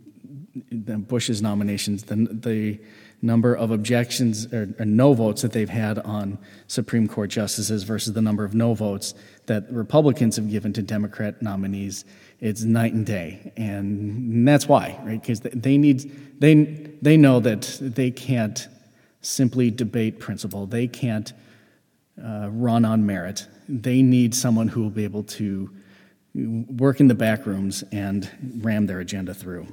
Bush's 1.08 1.42
nominations, 1.42 2.04
the, 2.04 2.16
the 2.16 2.80
number 3.22 3.56
of 3.56 3.72
objections 3.72 4.52
or, 4.54 4.76
or, 4.78 4.86
no 4.86 5.14
votes 5.14 5.42
that 5.42 5.54
they've 5.54 5.70
had 5.70 5.98
on 6.00 6.38
Supreme 6.68 7.08
Court 7.08 7.30
justices 7.30 7.84
versus 7.84 8.14
the 8.14 8.22
number 8.22 8.44
of 8.44 8.54
no 8.54 8.74
votes 8.74 9.16
that 9.46 9.66
Republicans 9.72 10.36
have 10.36 10.50
given 10.52 10.74
to 10.74 10.82
Democrat 10.82 11.42
nominees, 11.42 12.06
it's 12.44 12.64
night 12.64 12.92
and 12.92 13.06
day. 13.06 13.54
And 13.56 14.46
that's 14.46 14.68
why, 14.68 15.00
right? 15.06 15.20
Because 15.20 15.40
they 15.40 15.78
need, 15.78 16.40
they, 16.42 16.56
they 17.02 17.16
know 17.16 17.40
that 17.40 17.78
they 17.80 18.12
can't 18.12 18.68
simply 19.22 19.72
debate 19.72 20.20
principle. 20.20 20.66
They 20.66 20.88
can't 20.88 21.32
uh, 22.22 22.50
run 22.52 22.84
on 22.84 23.06
merit. 23.06 23.48
They 23.70 24.02
need 24.02 24.36
someone 24.36 24.68
who 24.68 24.84
will 24.84 24.90
be 24.90 25.06
able 25.06 25.24
to 25.24 25.74
work 26.36 27.00
in 27.00 27.08
the 27.08 27.16
back 27.16 27.46
rooms 27.46 27.82
and 27.94 28.30
ram 28.60 28.88
their 28.88 29.00
agenda 29.00 29.34
through. 29.34 29.66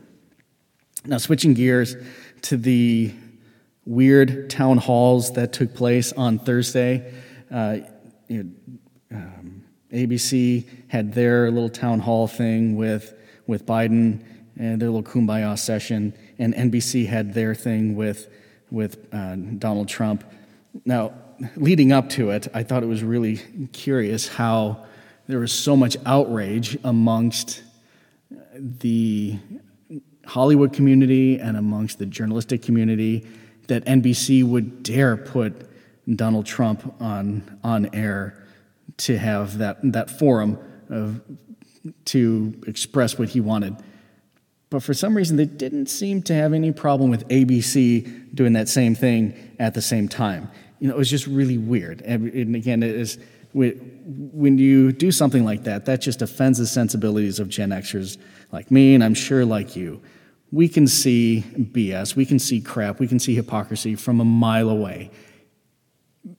Now, 1.04 1.18
switching 1.18 1.54
gears 1.54 1.96
to 2.42 2.56
the 2.56 3.12
weird 3.84 4.48
town 4.48 4.78
halls 4.78 5.32
that 5.32 5.52
took 5.52 5.74
place 5.74 6.12
on 6.12 6.38
Thursday. 6.38 7.12
Uh, 7.50 7.78
you 8.28 8.44
know, 8.44 9.16
um, 9.16 9.59
ABC 9.92 10.66
had 10.88 11.14
their 11.14 11.50
little 11.50 11.68
town 11.68 12.00
hall 12.00 12.26
thing 12.26 12.76
with, 12.76 13.14
with 13.46 13.66
Biden 13.66 14.22
and 14.56 14.80
their 14.80 14.90
little 14.90 15.02
kumbaya 15.02 15.58
session, 15.58 16.14
and 16.38 16.54
NBC 16.54 17.06
had 17.06 17.34
their 17.34 17.54
thing 17.54 17.96
with, 17.96 18.28
with 18.70 19.06
uh, 19.12 19.36
Donald 19.36 19.88
Trump. 19.88 20.24
Now, 20.84 21.12
leading 21.56 21.92
up 21.92 22.08
to 22.10 22.30
it, 22.30 22.48
I 22.52 22.62
thought 22.62 22.82
it 22.82 22.86
was 22.86 23.02
really 23.02 23.38
curious 23.72 24.28
how 24.28 24.84
there 25.26 25.38
was 25.38 25.52
so 25.52 25.76
much 25.76 25.96
outrage 26.04 26.78
amongst 26.84 27.62
the 28.58 29.38
Hollywood 30.26 30.72
community 30.72 31.38
and 31.40 31.56
amongst 31.56 31.98
the 31.98 32.06
journalistic 32.06 32.62
community 32.62 33.26
that 33.68 33.84
NBC 33.84 34.44
would 34.44 34.82
dare 34.82 35.16
put 35.16 35.68
Donald 36.16 36.46
Trump 36.46 36.94
on, 37.00 37.58
on 37.62 37.94
air 37.94 38.39
to 39.00 39.18
have 39.18 39.58
that, 39.58 39.78
that 39.92 40.10
forum 40.10 40.58
of, 40.88 41.20
to 42.06 42.60
express 42.66 43.18
what 43.18 43.28
he 43.30 43.40
wanted. 43.40 43.76
But 44.70 44.82
for 44.82 44.94
some 44.94 45.16
reason, 45.16 45.36
they 45.36 45.46
didn't 45.46 45.86
seem 45.86 46.22
to 46.22 46.34
have 46.34 46.52
any 46.52 46.72
problem 46.72 47.10
with 47.10 47.26
ABC 47.28 48.34
doing 48.34 48.52
that 48.52 48.68
same 48.68 48.94
thing 48.94 49.56
at 49.58 49.74
the 49.74 49.82
same 49.82 50.08
time 50.08 50.50
you 50.80 50.88
know, 50.88 50.94
it 50.94 50.98
was 50.98 51.10
just 51.10 51.26
really 51.26 51.58
weird. 51.58 52.02
And, 52.02 52.32
and 52.32 52.56
again, 52.56 52.82
it 52.82 52.96
is 52.96 53.18
when 53.52 54.58
you 54.58 54.92
do 54.92 55.12
something 55.12 55.44
like 55.44 55.64
that, 55.64 55.84
that 55.86 56.00
just 56.00 56.22
offends 56.22 56.58
the 56.58 56.66
sensibilities 56.66 57.38
of 57.38 57.48
Gen 57.48 57.70
Xers 57.70 58.16
like 58.52 58.70
me, 58.70 58.94
and 58.94 59.02
I'm 59.04 59.14
sure 59.14 59.44
like 59.44 59.76
you. 59.76 60.00
We 60.52 60.68
can 60.68 60.86
see 60.86 61.44
BS, 61.56 62.16
we 62.16 62.24
can 62.24 62.38
see 62.38 62.60
crap, 62.60 62.98
we 62.98 63.08
can 63.08 63.18
see 63.18 63.34
hypocrisy 63.34 63.94
from 63.94 64.20
a 64.20 64.24
mile 64.24 64.70
away. 64.70 65.10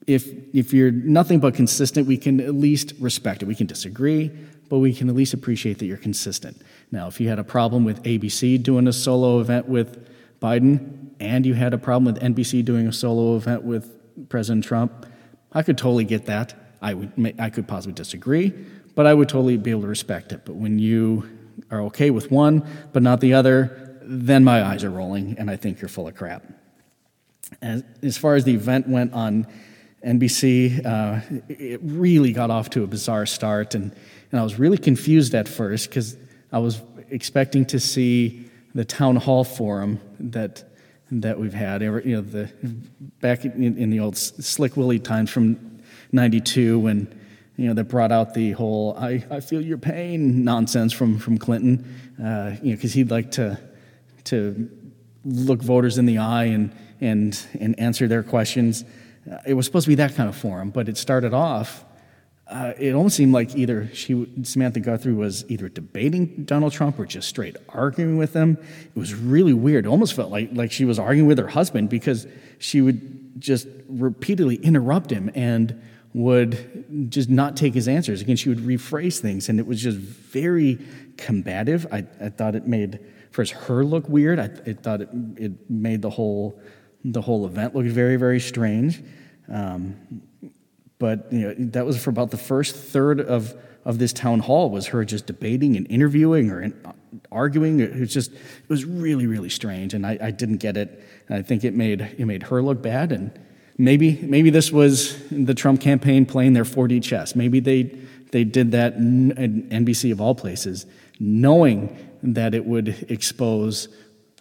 If, 0.06 0.28
if 0.54 0.74
you're 0.74 0.92
nothing 0.92 1.40
but 1.40 1.56
consistent, 1.56 2.08
we 2.08 2.18
can 2.18 2.40
at 2.40 2.54
least 2.54 2.94
respect 3.00 3.42
it. 3.42 3.46
We 3.46 3.56
can 3.56 3.68
disagree, 3.68 4.32
but 4.70 4.80
we 4.80 4.94
can 4.94 5.10
at 5.10 5.16
least 5.16 5.34
appreciate 5.34 5.80
that 5.80 5.86
you're 5.86 5.98
consistent. 5.98 6.62
Now, 6.92 7.08
if 7.08 7.20
you 7.20 7.30
had 7.30 7.40
a 7.40 7.44
problem 7.44 7.84
with 7.84 8.04
ABC 8.04 8.62
doing 8.62 8.88
a 8.88 8.94
solo 8.94 9.40
event 9.40 9.68
with 9.68 10.08
Biden, 10.40 11.02
and 11.20 11.46
you 11.46 11.54
had 11.54 11.74
a 11.74 11.78
problem 11.78 12.14
with 12.14 12.22
NBC 12.22 12.66
doing 12.66 12.88
a 12.88 12.94
solo 12.94 13.36
event 13.36 13.64
with 13.64 14.30
President 14.30 14.64
Trump, 14.64 15.06
I 15.52 15.62
could 15.64 15.78
totally 15.78 16.04
get 16.04 16.26
that. 16.26 16.54
I, 16.82 16.96
would, 16.96 17.36
I 17.38 17.50
could 17.50 17.68
possibly 17.68 17.94
disagree, 17.94 18.54
but 18.96 19.06
I 19.06 19.14
would 19.14 19.30
totally 19.30 19.58
be 19.58 19.70
able 19.72 19.82
to 19.82 19.88
respect 19.88 20.32
it. 20.32 20.46
But 20.46 20.56
when 20.56 20.80
you 20.80 21.30
are 21.70 21.82
okay 21.84 22.10
with 22.10 22.32
one 22.32 22.66
but 22.92 23.04
not 23.04 23.20
the 23.20 23.34
other, 23.34 24.00
then 24.02 24.44
my 24.44 24.64
eyes 24.64 24.84
are 24.84 24.90
rolling 24.90 25.36
and 25.38 25.50
I 25.50 25.56
think 25.58 25.80
you're 25.80 25.90
full 25.90 26.08
of 26.08 26.16
crap. 26.16 26.44
As, 27.62 27.84
as 28.02 28.18
far 28.18 28.36
as 28.36 28.44
the 28.46 28.54
event 28.54 28.88
went 28.88 29.14
on 29.14 29.46
NBC, 30.06 30.86
uh, 30.86 31.22
it 31.48 31.80
really 31.84 32.32
got 32.34 32.50
off 32.50 32.70
to 32.72 32.84
a 32.84 32.88
bizarre 32.88 33.26
start, 33.26 33.76
and, 33.76 33.94
and 34.32 34.40
I 34.40 34.44
was 34.44 34.58
really 34.58 34.78
confused 34.78 35.36
at 35.36 35.48
first 35.48 35.90
because 35.90 36.18
I 36.52 36.60
was 36.60 36.82
expecting 37.10 37.66
to 37.68 37.80
see 37.80 38.50
the 38.74 38.86
town 38.86 39.16
hall 39.18 39.44
forum 39.44 40.00
that 40.20 40.64
that 41.12 41.38
we've 41.40 41.54
had. 41.54 41.82
You 41.82 42.02
know, 42.02 42.22
the, 42.22 42.52
back 43.20 43.46
in, 43.46 43.78
in 43.78 43.90
the 43.90 44.00
old 44.00 44.18
Slick 44.18 44.76
Willie 44.76 45.00
times 45.00 45.30
from 45.30 45.82
'92 46.12 46.80
when 46.80 47.20
you 47.58 47.68
know 47.68 47.74
that 47.74 47.86
brought 47.86 48.12
out 48.12 48.34
the 48.34 48.54
whole 48.54 48.96
"I, 48.98 49.24
I 49.30 49.40
feel 49.40 49.62
your 49.62 49.78
pain" 49.78 50.44
nonsense 50.44 50.94
from 50.94 51.20
from 51.20 51.38
Clinton. 51.38 51.86
Uh, 52.20 52.56
you 52.64 52.72
know, 52.72 52.76
because 52.76 52.94
he'd 52.94 53.12
like 53.12 53.32
to 53.32 53.60
to 54.26 54.70
look 55.26 55.62
voters 55.62 55.98
in 56.00 56.06
the 56.08 56.18
eye 56.18 56.46
and 56.46 56.76
and 57.02 57.40
and 57.60 57.80
answer 57.80 58.08
their 58.08 58.24
questions. 58.24 58.84
Uh, 59.30 59.38
it 59.46 59.54
was 59.54 59.66
supposed 59.66 59.86
to 59.86 59.90
be 59.90 59.96
that 59.96 60.16
kind 60.16 60.30
of 60.30 60.36
forum, 60.36 60.70
but 60.70 60.88
it 60.88 60.98
started 60.98 61.34
off 61.34 61.86
uh, 62.52 62.74
it 62.78 62.94
almost 62.94 63.16
seemed 63.16 63.32
like 63.32 63.56
either 63.56 63.90
she, 63.94 64.28
Savannah 64.44 64.82
Guthrie 64.82 65.14
was 65.14 65.46
either 65.50 65.70
debating 65.70 66.44
Donald 66.44 66.74
Trump 66.74 67.00
or 67.00 67.06
just 67.06 67.30
straight 67.30 67.56
arguing 67.70 68.18
with 68.18 68.34
him. 68.34 68.58
It 68.94 69.00
was 69.00 69.16
really 69.16 69.54
weird. 69.54 69.86
It 69.86 69.88
almost 69.88 70.14
felt 70.14 70.32
like, 70.32 70.50
like 70.52 70.70
she 70.70 70.84
was 70.84 71.00
arguing 71.00 71.28
with 71.28 71.38
her 71.38 71.48
husband 71.48 71.90
because 71.90 72.28
she 72.60 72.82
would 72.82 73.40
just 73.40 73.68
repeatedly 73.88 74.58
interrupt 74.58 75.10
him 75.10 75.32
and 75.34 75.82
would 76.14 77.08
just 77.10 77.30
not 77.30 77.56
take 77.56 77.74
his 77.74 77.88
answers. 77.88 78.20
Again, 78.20 78.36
she 78.36 78.50
would 78.50 78.60
rephrase 78.60 79.20
things, 79.20 79.48
and 79.48 79.58
it 79.58 79.66
was 79.66 79.82
just 79.82 79.98
very 79.98 80.78
combative. 81.16 81.88
I, 81.90 82.06
I 82.20 82.28
thought 82.28 82.56
it 82.56 82.68
made 82.68 83.00
first 83.32 83.54
her 83.54 83.86
look 83.86 84.10
weird. 84.10 84.40
I, 84.40 84.50
I 84.68 84.74
thought 84.74 85.00
it, 85.00 85.10
it 85.38 85.70
made 85.70 86.02
the 86.02 86.10
whole 86.10 86.60
the 87.04 87.22
whole 87.22 87.46
event 87.46 87.76
looked 87.76 87.90
very 87.90 88.16
very 88.16 88.40
strange. 88.40 89.02
Um, 89.50 89.96
but 91.02 91.34
you 91.34 91.40
know, 91.40 91.56
that 91.72 91.84
was 91.84 92.02
for 92.02 92.12
about 92.12 92.30
the 92.30 92.38
first 92.38 92.76
third 92.76 93.20
of, 93.20 93.56
of 93.86 93.98
this 93.98 94.14
town 94.14 94.40
hall 94.40 94.70
was 94.70 94.86
her 94.88 95.04
just 95.04 95.26
debating 95.26 95.76
and 95.76 95.90
interviewing 95.90 96.52
or 96.52 96.62
in, 96.62 96.80
arguing. 97.32 97.80
It 97.80 98.00
was 98.00 98.14
just, 98.14 98.32
it 98.32 98.70
was 98.70 98.86
really, 98.86 99.26
really 99.26 99.50
strange. 99.50 99.96
And 99.96 100.06
I, 100.06 100.20
I 100.22 100.30
didn't 100.30 100.58
get 100.58 100.78
it. 100.78 101.04
And 101.28 101.40
I 101.40 101.42
think 101.42 101.64
it 101.64 101.74
made, 101.74 102.02
it 102.02 102.26
made 102.26 102.44
her 102.44 102.62
look 102.62 102.84
bad. 102.84 103.12
And 103.12 103.32
maybe, 103.80 104.20
maybe 104.22 104.52
this 104.52 104.72
was 104.72 105.18
the 105.30 105.56
Trump 105.56 105.82
campaign 105.82 106.28
playing 106.28 106.54
their 106.54 106.66
4D 106.66 107.02
chess. 107.02 107.36
Maybe 107.36 107.60
they, 107.60 107.98
they 108.32 108.44
did 108.44 108.72
that 108.74 108.94
in 108.94 109.32
NBC 109.72 110.12
of 110.12 110.22
all 110.22 110.36
places, 110.36 110.86
knowing 111.20 111.98
that 112.22 112.54
it 112.54 112.64
would 112.64 113.08
expose 113.10 113.88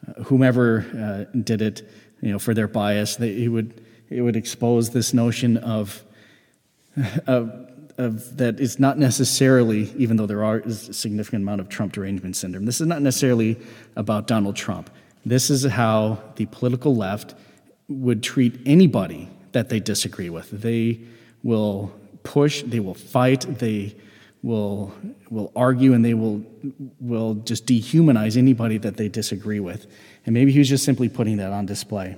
uh, 0.07 0.25
whomever 0.25 0.85
uh, 1.33 1.39
did 1.39 1.63
it, 1.63 1.91
you 2.21 2.31
know, 2.31 2.39
for 2.39 2.55
their 2.55 2.69
bias. 2.69 3.17
They, 3.17 3.45
it 3.45 3.49
would, 3.49 3.85
it 4.09 4.23
would 4.23 4.37
expose 4.37 4.91
this 4.91 5.13
notion 5.15 5.57
of 5.57 6.05
of, 7.27 7.69
of 7.99 8.37
that 8.37 8.61
is 8.61 8.79
not 8.79 8.99
necessarily, 8.99 9.93
even 9.97 10.17
though 10.17 10.27
there 10.27 10.45
are, 10.45 10.57
a 10.57 10.73
significant 10.73 11.43
amount 11.43 11.61
of 11.61 11.69
Trump 11.69 11.93
derangement 11.93 12.37
syndrome, 12.37 12.65
this 12.65 12.81
is 12.81 12.87
not 12.87 13.03
necessarily 13.03 13.59
about 13.97 14.27
Donald 14.27 14.57
Trump. 14.57 14.91
This 15.25 15.51
is 15.51 15.65
how 15.65 16.23
the 16.37 16.47
political 16.47 16.97
left 16.97 17.35
would 17.89 18.23
treat 18.23 18.59
anybody 18.65 19.29
that 19.53 19.69
they 19.69 19.81
disagree 19.81 20.31
with. 20.31 20.51
They 20.51 21.01
will 21.43 21.93
push, 22.23 22.63
they 22.63 22.81
will 22.81 22.95
fight, 22.95 23.59
they 23.59 23.95
will, 24.43 24.93
will 25.29 25.53
argue, 25.55 25.93
and 25.93 26.05
they 26.05 26.15
will, 26.15 26.43
will 26.99 27.35
just 27.35 27.67
dehumanize 27.67 28.37
anybody 28.37 28.79
that 28.79 28.97
they 28.97 29.09
disagree 29.09 29.61
with. 29.61 29.87
And 30.25 30.35
maybe 30.35 30.53
he 30.53 30.59
was 30.59 30.69
just 30.69 30.85
simply 30.85 31.09
putting 31.09 31.37
that 31.39 31.53
on 31.53 31.67
display. 31.67 32.17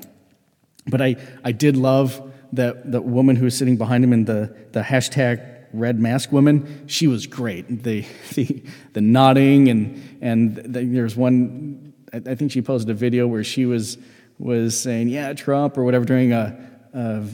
But 0.87 1.01
I, 1.01 1.17
I 1.45 1.53
did 1.53 1.77
love 1.77 2.33
that, 2.53 2.93
that 2.93 3.03
woman 3.03 3.37
who 3.37 3.45
was 3.45 3.57
sitting 3.57 3.77
behind 3.77 4.05
him 4.05 4.13
in 4.13 4.25
the, 4.25 4.55
the 4.73 4.83
hashtag 4.83 5.49
red 5.73 5.99
mask 5.99 6.33
woman, 6.33 6.87
she 6.87 7.07
was 7.07 7.27
great. 7.27 7.83
The, 7.83 8.05
the, 8.35 8.63
the 8.93 9.01
nodding, 9.01 9.69
and, 9.69 10.19
and 10.21 10.57
the, 10.57 10.85
there's 10.85 11.17
one, 11.17 11.95
I 12.13 12.35
think 12.35 12.53
she 12.53 12.63
posted 12.63 12.91
a 12.91 12.95
video 12.95 13.27
where 13.27 13.45
she 13.45 13.67
was, 13.67 13.99
was 14.39 14.79
saying, 14.79 15.09
yeah, 15.09 15.33
Trump, 15.33 15.79
or 15.79 15.85
whatever, 15.85 16.05
during 16.05 16.33
a, 16.33 16.71
a 16.93 17.25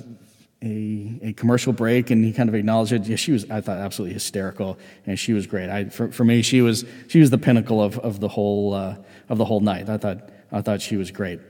a, 0.62 1.20
a 1.22 1.32
commercial 1.34 1.72
break 1.72 2.10
and 2.10 2.24
he 2.24 2.32
kind 2.32 2.48
of 2.48 2.54
acknowledged 2.54 2.92
it. 2.92 3.06
Yeah, 3.06 3.16
she 3.16 3.32
was, 3.32 3.48
I 3.50 3.60
thought, 3.60 3.78
absolutely 3.78 4.14
hysterical, 4.14 4.78
and 5.06 5.18
she 5.18 5.32
was 5.32 5.46
great. 5.46 5.70
I, 5.70 5.84
for, 5.84 6.10
for 6.10 6.24
me, 6.24 6.42
she 6.42 6.62
was, 6.62 6.84
she 7.06 7.20
was 7.20 7.30
the 7.30 7.38
pinnacle 7.38 7.82
of, 7.82 7.98
of, 8.00 8.20
the 8.20 8.28
whole, 8.28 8.74
uh, 8.74 8.96
of 9.28 9.38
the 9.38 9.44
whole 9.44 9.60
night. 9.60 9.88
I 9.88 9.98
thought, 9.98 10.30
I 10.50 10.62
thought 10.62 10.80
she 10.80 10.96
was 10.96 11.10
great. 11.10 11.40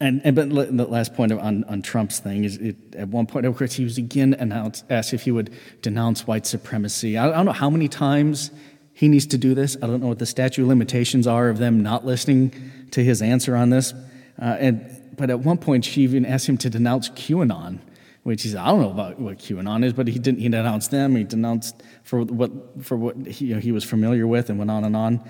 And, 0.00 0.20
and 0.24 0.34
but 0.34 0.50
the 0.50 0.84
last 0.84 1.14
point 1.14 1.32
on, 1.32 1.64
on 1.64 1.80
Trump's 1.80 2.18
thing 2.18 2.44
is 2.44 2.56
it, 2.56 2.76
at 2.96 3.08
one 3.08 3.26
point, 3.26 3.46
of 3.46 3.56
course, 3.56 3.74
he 3.74 3.84
was 3.84 3.98
again 3.98 4.34
announced, 4.34 4.84
asked 4.90 5.14
if 5.14 5.22
he 5.22 5.30
would 5.30 5.54
denounce 5.80 6.26
white 6.26 6.44
supremacy. 6.44 7.16
I, 7.16 7.28
I 7.28 7.32
don't 7.32 7.46
know 7.46 7.52
how 7.52 7.70
many 7.70 7.88
times 7.88 8.50
he 8.92 9.08
needs 9.08 9.26
to 9.26 9.38
do 9.38 9.54
this. 9.54 9.76
I 9.82 9.86
don't 9.86 10.00
know 10.00 10.08
what 10.08 10.18
the 10.18 10.26
statute 10.26 10.66
limitations 10.66 11.26
are 11.26 11.48
of 11.48 11.58
them 11.58 11.82
not 11.82 12.04
listening 12.04 12.52
to 12.90 13.04
his 13.04 13.22
answer 13.22 13.56
on 13.56 13.70
this. 13.70 13.92
Uh, 14.40 14.56
and 14.58 14.95
but 15.16 15.30
at 15.30 15.40
one 15.40 15.58
point, 15.58 15.84
she 15.84 16.02
even 16.02 16.24
asked 16.24 16.48
him 16.48 16.58
to 16.58 16.70
denounce 16.70 17.08
QAnon, 17.10 17.80
which 18.22 18.42
he 18.42 18.48
said, 18.48 18.58
I 18.58 18.66
don't 18.68 18.80
know 18.80 18.90
about 18.90 19.18
what 19.18 19.38
QAnon 19.38 19.84
is, 19.84 19.92
but 19.92 20.08
he 20.08 20.18
didn't. 20.18 20.40
He 20.40 20.48
denounced 20.48 20.90
them. 20.90 21.16
He 21.16 21.24
denounced 21.24 21.82
for 22.02 22.22
what 22.22 22.50
for 22.84 22.96
what 22.96 23.26
he, 23.26 23.46
you 23.46 23.54
know, 23.54 23.60
he 23.60 23.72
was 23.72 23.84
familiar 23.84 24.26
with, 24.26 24.50
and 24.50 24.58
went 24.58 24.70
on 24.70 24.84
and 24.84 24.96
on. 24.96 25.28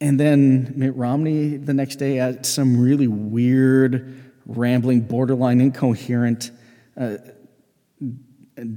And 0.00 0.20
then 0.20 0.74
Mitt 0.76 0.94
Romney 0.96 1.56
the 1.56 1.74
next 1.74 1.96
day 1.96 2.16
had 2.16 2.44
some 2.44 2.78
really 2.78 3.06
weird, 3.06 4.22
rambling, 4.46 5.02
borderline 5.02 5.60
incoherent 5.60 6.50
uh, 6.96 7.16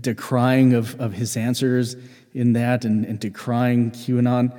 decrying 0.02 0.74
of, 0.74 1.00
of 1.00 1.14
his 1.14 1.38
answers 1.38 1.96
in 2.34 2.54
that 2.54 2.86
and, 2.86 3.06
and 3.06 3.20
decrying 3.20 3.92
QAnon. 3.92 4.58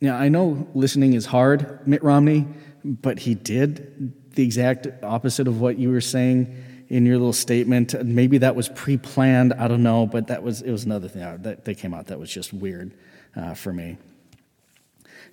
Now, 0.00 0.16
I 0.16 0.28
know 0.28 0.68
listening 0.74 1.14
is 1.14 1.26
hard, 1.26 1.86
Mitt 1.86 2.02
Romney, 2.02 2.46
but 2.84 3.20
he 3.20 3.34
did 3.34 4.12
the 4.34 4.42
exact 4.42 4.86
opposite 5.02 5.48
of 5.48 5.60
what 5.60 5.78
you 5.78 5.90
were 5.90 6.00
saying 6.00 6.64
in 6.88 7.06
your 7.06 7.16
little 7.16 7.32
statement. 7.32 7.94
Maybe 8.04 8.38
that 8.38 8.54
was 8.54 8.68
pre-planned. 8.68 9.54
I 9.54 9.68
don't 9.68 9.82
know, 9.82 10.06
but 10.06 10.28
that 10.28 10.42
was 10.42 10.62
it 10.62 10.70
was 10.70 10.84
another 10.84 11.08
thing 11.08 11.42
that, 11.42 11.64
that 11.64 11.74
came 11.78 11.94
out 11.94 12.06
that 12.06 12.18
was 12.18 12.30
just 12.30 12.52
weird 12.52 12.92
uh, 13.36 13.54
for 13.54 13.72
me. 13.72 13.96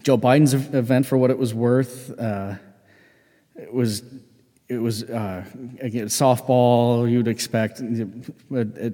Joe 0.03 0.17
Biden's 0.17 0.53
event, 0.53 1.05
for 1.05 1.17
what 1.17 1.29
it 1.29 1.37
was 1.37 1.53
worth, 1.53 2.17
uh, 2.19 2.55
it 3.55 3.73
was 3.73 4.03
it 4.67 4.77
was 4.77 5.03
uh, 5.03 5.43
again 5.79 6.07
softball. 6.07 7.09
You'd 7.09 7.27
expect, 7.27 7.77
the 7.77 8.93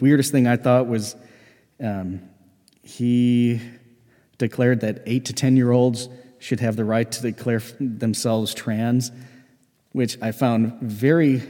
weirdest 0.00 0.32
thing 0.32 0.46
I 0.46 0.56
thought 0.56 0.86
was 0.88 1.16
um, 1.80 2.20
he 2.82 3.60
declared 4.38 4.80
that 4.80 5.02
eight 5.06 5.24
to 5.26 5.32
ten 5.32 5.56
year 5.56 5.70
olds 5.70 6.08
should 6.42 6.58
have 6.58 6.74
the 6.74 6.84
right 6.84 7.10
to 7.12 7.22
declare 7.22 7.62
themselves 7.78 8.52
trans, 8.52 9.12
which 9.92 10.18
I 10.20 10.32
found 10.32 10.80
very 10.80 11.40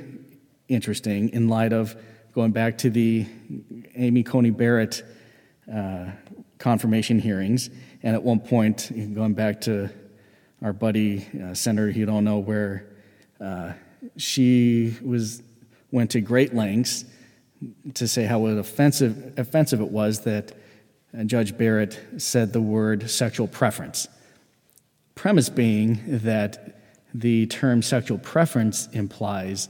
interesting 0.68 1.30
in 1.30 1.48
light 1.48 1.72
of 1.72 1.96
going 2.34 2.52
back 2.52 2.78
to 2.78 2.90
the 2.90 3.26
Amy 3.94 4.22
Coney 4.22 4.50
Barrett 4.50 5.02
uh, 5.72 6.10
confirmation 6.58 7.18
hearings. 7.18 7.70
And 8.02 8.14
at 8.14 8.22
one 8.22 8.40
point, 8.40 8.92
going 9.14 9.32
back 9.32 9.62
to 9.62 9.88
our 10.60 10.74
buddy 10.74 11.26
uh, 11.42 11.54
Senator, 11.54 11.88
you 11.88 12.04
don't 12.04 12.24
know 12.24 12.38
where 12.38 12.86
uh, 13.40 13.72
she 14.18 14.94
was 15.02 15.42
went 15.90 16.10
to 16.10 16.20
great 16.20 16.54
lengths 16.54 17.04
to 17.94 18.06
say 18.06 18.24
how 18.24 18.44
offensive 18.44 19.38
offensive 19.38 19.80
it 19.80 19.88
was 19.88 20.20
that 20.20 20.52
uh, 21.16 21.24
Judge 21.24 21.56
Barrett 21.56 21.98
said 22.18 22.52
the 22.52 22.60
word 22.60 23.10
sexual 23.10 23.48
preference. 23.48 24.08
Premise 25.14 25.50
being 25.50 26.00
that 26.06 26.80
the 27.14 27.46
term 27.46 27.82
sexual 27.82 28.18
preference 28.18 28.88
implies 28.88 29.68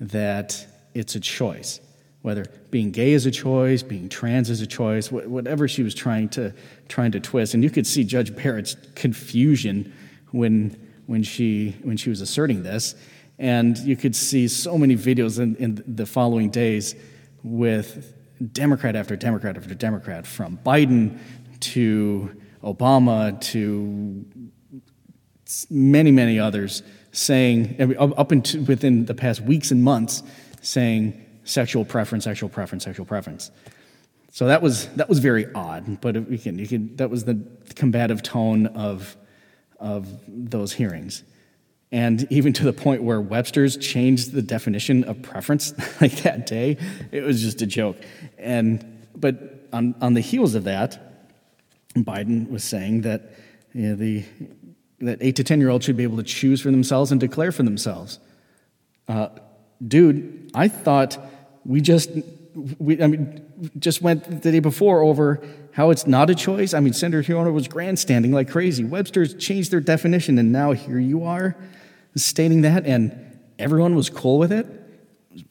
that 0.00 0.66
it's 0.94 1.14
a 1.14 1.20
choice, 1.20 1.80
whether 2.22 2.44
being 2.70 2.90
gay 2.90 3.12
is 3.12 3.24
a 3.24 3.30
choice, 3.30 3.82
being 3.82 4.08
trans 4.08 4.50
is 4.50 4.60
a 4.60 4.66
choice, 4.66 5.10
whatever 5.10 5.66
she 5.66 5.82
was 5.82 5.94
trying 5.94 6.28
to 6.30 6.52
trying 6.88 7.12
to 7.12 7.20
twist. 7.20 7.54
And 7.54 7.64
you 7.64 7.70
could 7.70 7.86
see 7.86 8.04
Judge 8.04 8.34
Barrett's 8.34 8.76
confusion 8.94 9.92
when 10.32 10.76
when 11.06 11.22
she 11.22 11.76
when 11.82 11.96
she 11.96 12.10
was 12.10 12.20
asserting 12.20 12.62
this, 12.62 12.94
and 13.38 13.78
you 13.78 13.96
could 13.96 14.14
see 14.14 14.48
so 14.48 14.76
many 14.76 14.96
videos 14.96 15.40
in, 15.40 15.56
in 15.56 15.82
the 15.86 16.06
following 16.06 16.50
days 16.50 16.94
with 17.42 18.14
Democrat 18.52 18.96
after 18.96 19.16
Democrat 19.16 19.56
after 19.56 19.74
Democrat, 19.74 20.26
from 20.26 20.58
Biden 20.58 21.18
to 21.60 22.36
Obama 22.62 23.40
to 23.40 24.24
many, 25.70 26.10
many 26.10 26.38
others 26.38 26.82
saying, 27.12 27.96
up 27.98 28.32
into 28.32 28.62
within 28.62 29.04
the 29.04 29.14
past 29.14 29.40
weeks 29.40 29.70
and 29.70 29.82
months, 29.82 30.22
saying 30.62 31.24
sexual 31.44 31.84
preference, 31.84 32.24
sexual 32.24 32.48
preference, 32.48 32.84
sexual 32.84 33.06
preference. 33.06 33.50
So 34.30 34.46
that 34.46 34.62
was 34.62 34.88
that 34.94 35.08
was 35.10 35.18
very 35.18 35.46
odd, 35.52 36.00
but 36.00 36.14
you 36.30 36.38
can, 36.38 36.58
you 36.58 36.66
can, 36.66 36.96
that 36.96 37.10
was 37.10 37.24
the 37.24 37.38
combative 37.74 38.22
tone 38.22 38.66
of 38.68 39.16
of 39.78 40.08
those 40.26 40.72
hearings, 40.72 41.22
and 41.90 42.26
even 42.30 42.54
to 42.54 42.64
the 42.64 42.72
point 42.72 43.02
where 43.02 43.20
Webster's 43.20 43.76
changed 43.76 44.32
the 44.32 44.40
definition 44.40 45.04
of 45.04 45.20
preference 45.20 45.74
like 46.00 46.22
that 46.22 46.46
day, 46.46 46.78
it 47.10 47.22
was 47.24 47.42
just 47.42 47.60
a 47.60 47.66
joke. 47.66 47.98
And 48.38 49.06
but 49.14 49.68
on 49.70 49.94
on 50.00 50.14
the 50.14 50.22
heels 50.22 50.54
of 50.54 50.64
that, 50.64 50.98
Biden 51.94 52.48
was 52.48 52.64
saying 52.64 53.02
that 53.02 53.34
you 53.74 53.88
know, 53.88 53.96
the 53.96 54.24
that 55.02 55.18
eight 55.20 55.36
to 55.36 55.44
10 55.44 55.60
year 55.60 55.68
olds 55.68 55.84
should 55.84 55.96
be 55.96 56.04
able 56.04 56.16
to 56.16 56.22
choose 56.22 56.60
for 56.60 56.70
themselves 56.70 57.10
and 57.10 57.20
declare 57.20 57.52
for 57.52 57.62
themselves. 57.62 58.18
Uh, 59.08 59.28
dude, 59.86 60.50
I 60.54 60.68
thought 60.68 61.18
we 61.64 61.80
just, 61.80 62.10
we, 62.78 63.02
I 63.02 63.08
mean, 63.08 63.70
just 63.78 64.00
went 64.00 64.42
the 64.42 64.52
day 64.52 64.60
before 64.60 65.02
over 65.02 65.42
how 65.72 65.90
it's 65.90 66.06
not 66.06 66.30
a 66.30 66.34
choice. 66.34 66.72
I 66.74 66.80
mean, 66.80 66.92
Senator 66.92 67.22
Hirono 67.22 67.52
was 67.52 67.68
grandstanding 67.68 68.32
like 68.32 68.50
crazy. 68.50 68.84
Webster's 68.84 69.34
changed 69.34 69.70
their 69.70 69.80
definition, 69.80 70.38
and 70.38 70.52
now 70.52 70.72
here 70.72 70.98
you 70.98 71.24
are 71.24 71.56
stating 72.14 72.62
that, 72.62 72.86
and 72.86 73.38
everyone 73.58 73.94
was 73.94 74.10
cool 74.10 74.38
with 74.38 74.52
it. 74.52 74.66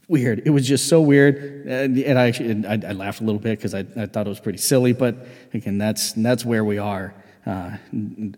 weird. 0.07 0.43
It 0.45 0.51
was 0.51 0.67
just 0.67 0.87
so 0.87 1.01
weird, 1.01 1.65
and, 1.67 1.97
and 1.97 2.19
I 2.19 2.27
and 2.27 2.65
I, 2.65 2.89
I, 2.89 2.91
laughed 2.93 3.21
a 3.21 3.23
little 3.23 3.39
bit 3.39 3.57
because 3.57 3.73
I, 3.73 3.79
I 3.97 4.05
thought 4.05 4.27
it 4.27 4.29
was 4.29 4.39
pretty 4.39 4.59
silly. 4.59 4.93
But 4.93 5.27
again, 5.53 5.77
that's 5.77 6.13
that's 6.13 6.45
where 6.45 6.63
we 6.63 6.77
are 6.77 7.15
uh, 7.45 7.77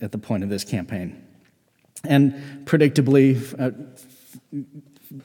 at 0.02 0.12
the 0.12 0.18
point 0.18 0.44
of 0.44 0.50
this 0.50 0.64
campaign. 0.64 1.22
And 2.06 2.66
predictably, 2.66 3.38
uh, 3.60 3.72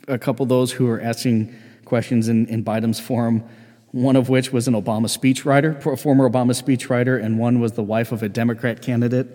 a 0.06 0.18
couple 0.18 0.42
of 0.42 0.48
those 0.48 0.72
who 0.72 0.86
were 0.86 1.00
asking 1.00 1.54
questions 1.84 2.28
in, 2.28 2.46
in 2.46 2.64
Biden's 2.64 3.00
forum, 3.00 3.44
one 3.92 4.16
of 4.16 4.28
which 4.28 4.52
was 4.52 4.68
an 4.68 4.74
Obama 4.74 5.06
speechwriter, 5.06 5.98
former 5.98 6.28
Obama 6.28 6.50
speechwriter, 6.50 7.22
and 7.22 7.38
one 7.38 7.60
was 7.60 7.72
the 7.72 7.82
wife 7.82 8.12
of 8.12 8.22
a 8.22 8.28
Democrat 8.28 8.82
candidate. 8.82 9.26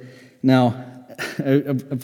Now, 0.43 0.85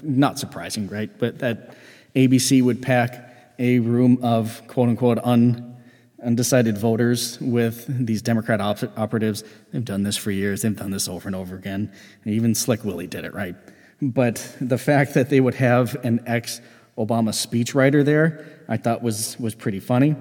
not 0.04 0.40
surprising, 0.40 0.88
right? 0.88 1.10
But 1.18 1.40
that 1.40 1.76
ABC 2.16 2.64
would 2.64 2.82
pack 2.82 3.54
a 3.60 3.80
room 3.80 4.20
of 4.24 4.62
quote 4.68 4.90
unquote 4.90 5.20
un 5.24 5.78
undecided 6.24 6.78
voters 6.78 7.40
with 7.40 7.86
these 8.06 8.22
Democrat 8.22 8.62
op- 8.62 8.98
operatives. 8.98 9.44
They've 9.72 9.86
done 9.86 10.04
this 10.04 10.18
for 10.18 10.32
years. 10.32 10.62
They've 10.62 10.76
done 10.76 10.92
this 10.92 11.08
over 11.08 11.28
and 11.28 11.36
over 11.36 11.56
again. 11.56 11.92
And 12.24 12.34
even 12.34 12.56
Slick 12.56 12.84
Willie 12.84 13.08
did 13.08 13.26
it, 13.26 13.34
right? 13.34 13.56
But 14.02 14.56
the 14.62 14.78
fact 14.78 15.14
that 15.16 15.30
they 15.30 15.40
would 15.40 15.56
have 15.56 15.96
an 16.06 16.24
ex 16.26 16.62
Obama 16.98 17.30
speechwriter 17.30 18.04
there, 18.04 18.46
I 18.68 18.78
thought 18.78 19.02
was, 19.02 19.40
was 19.40 19.56
pretty 19.56 19.80
funny. 19.80 20.16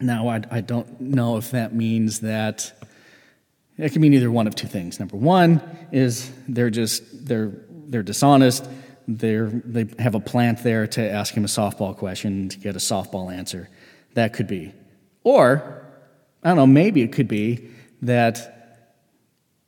Now, 0.00 0.28
I, 0.28 0.42
I 0.50 0.60
don't 0.60 1.00
know 1.00 1.36
if 1.36 1.50
that 1.52 1.74
means 1.74 2.20
that 2.20 2.72
it 3.78 3.92
can 3.92 4.02
mean 4.02 4.14
either 4.14 4.30
one 4.30 4.46
of 4.46 4.54
two 4.54 4.66
things. 4.66 4.98
Number 5.00 5.16
one 5.16 5.60
is 5.90 6.30
they're 6.48 6.70
just 6.70 7.26
they're 7.26 7.52
they're 7.88 8.02
dishonest. 8.02 8.68
They're, 9.08 9.48
they 9.48 9.86
have 9.98 10.14
a 10.14 10.20
plant 10.20 10.62
there 10.62 10.86
to 10.86 11.10
ask 11.10 11.34
him 11.34 11.44
a 11.44 11.48
softball 11.48 11.96
question 11.96 12.48
to 12.48 12.58
get 12.58 12.76
a 12.76 12.78
softball 12.78 13.32
answer. 13.34 13.68
That 14.14 14.32
could 14.32 14.46
be. 14.46 14.72
Or, 15.24 15.84
I 16.42 16.48
don't 16.48 16.56
know, 16.56 16.66
maybe 16.66 17.02
it 17.02 17.12
could 17.12 17.28
be 17.28 17.68
that 18.02 18.88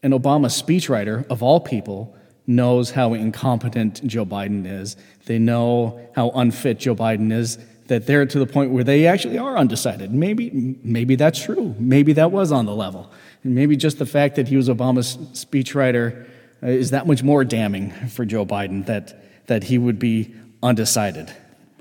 an 0.03 0.13
Obama 0.13 0.47
speechwriter, 0.47 1.27
of 1.29 1.43
all 1.43 1.61
people, 1.61 2.17
knows 2.47 2.91
how 2.91 3.15
incompetent 3.15 4.07
Joe 4.07 4.27
Biden 4.27 4.67
is. 4.67 4.97
They 5.27 5.39
know 5.39 6.01
how 6.15 6.31
unfit 6.31 6.79
Joe 6.79 6.95
Biden 6.95 7.33
is, 7.33 7.59
that 7.87 8.07
they're 8.07 8.27
to 8.27 8.39
the 8.39 8.47
point 8.47 8.71
where 8.71 8.85
they 8.85 9.07
actually 9.07 9.39
are 9.39 9.57
undecided. 9.57 10.13
Maybe, 10.13 10.77
maybe 10.83 11.17
that's 11.17 11.43
true. 11.43 11.75
Maybe 11.79 12.13
that 12.15 12.33
was 12.33 12.51
on 12.53 12.67
the 12.67 12.75
level. 12.75 13.11
And 13.43 13.55
maybe 13.55 13.77
just 13.77 13.99
the 13.99 14.07
fact 14.07 14.37
that 14.37 14.49
he 14.49 14.57
was 14.57 14.69
Obama's 14.69 15.17
speechwriter 15.33 16.27
uh, 16.63 16.67
is 16.67 16.91
that 16.91 17.07
much 17.07 17.23
more 17.23 17.45
damning 17.45 17.91
for 18.09 18.25
Joe 18.25 18.47
Biden 18.47 18.87
that, 18.87 19.47
that 19.47 19.65
he 19.65 19.79
would 19.79 19.99
be 19.99 20.35
undecided. 20.63 21.31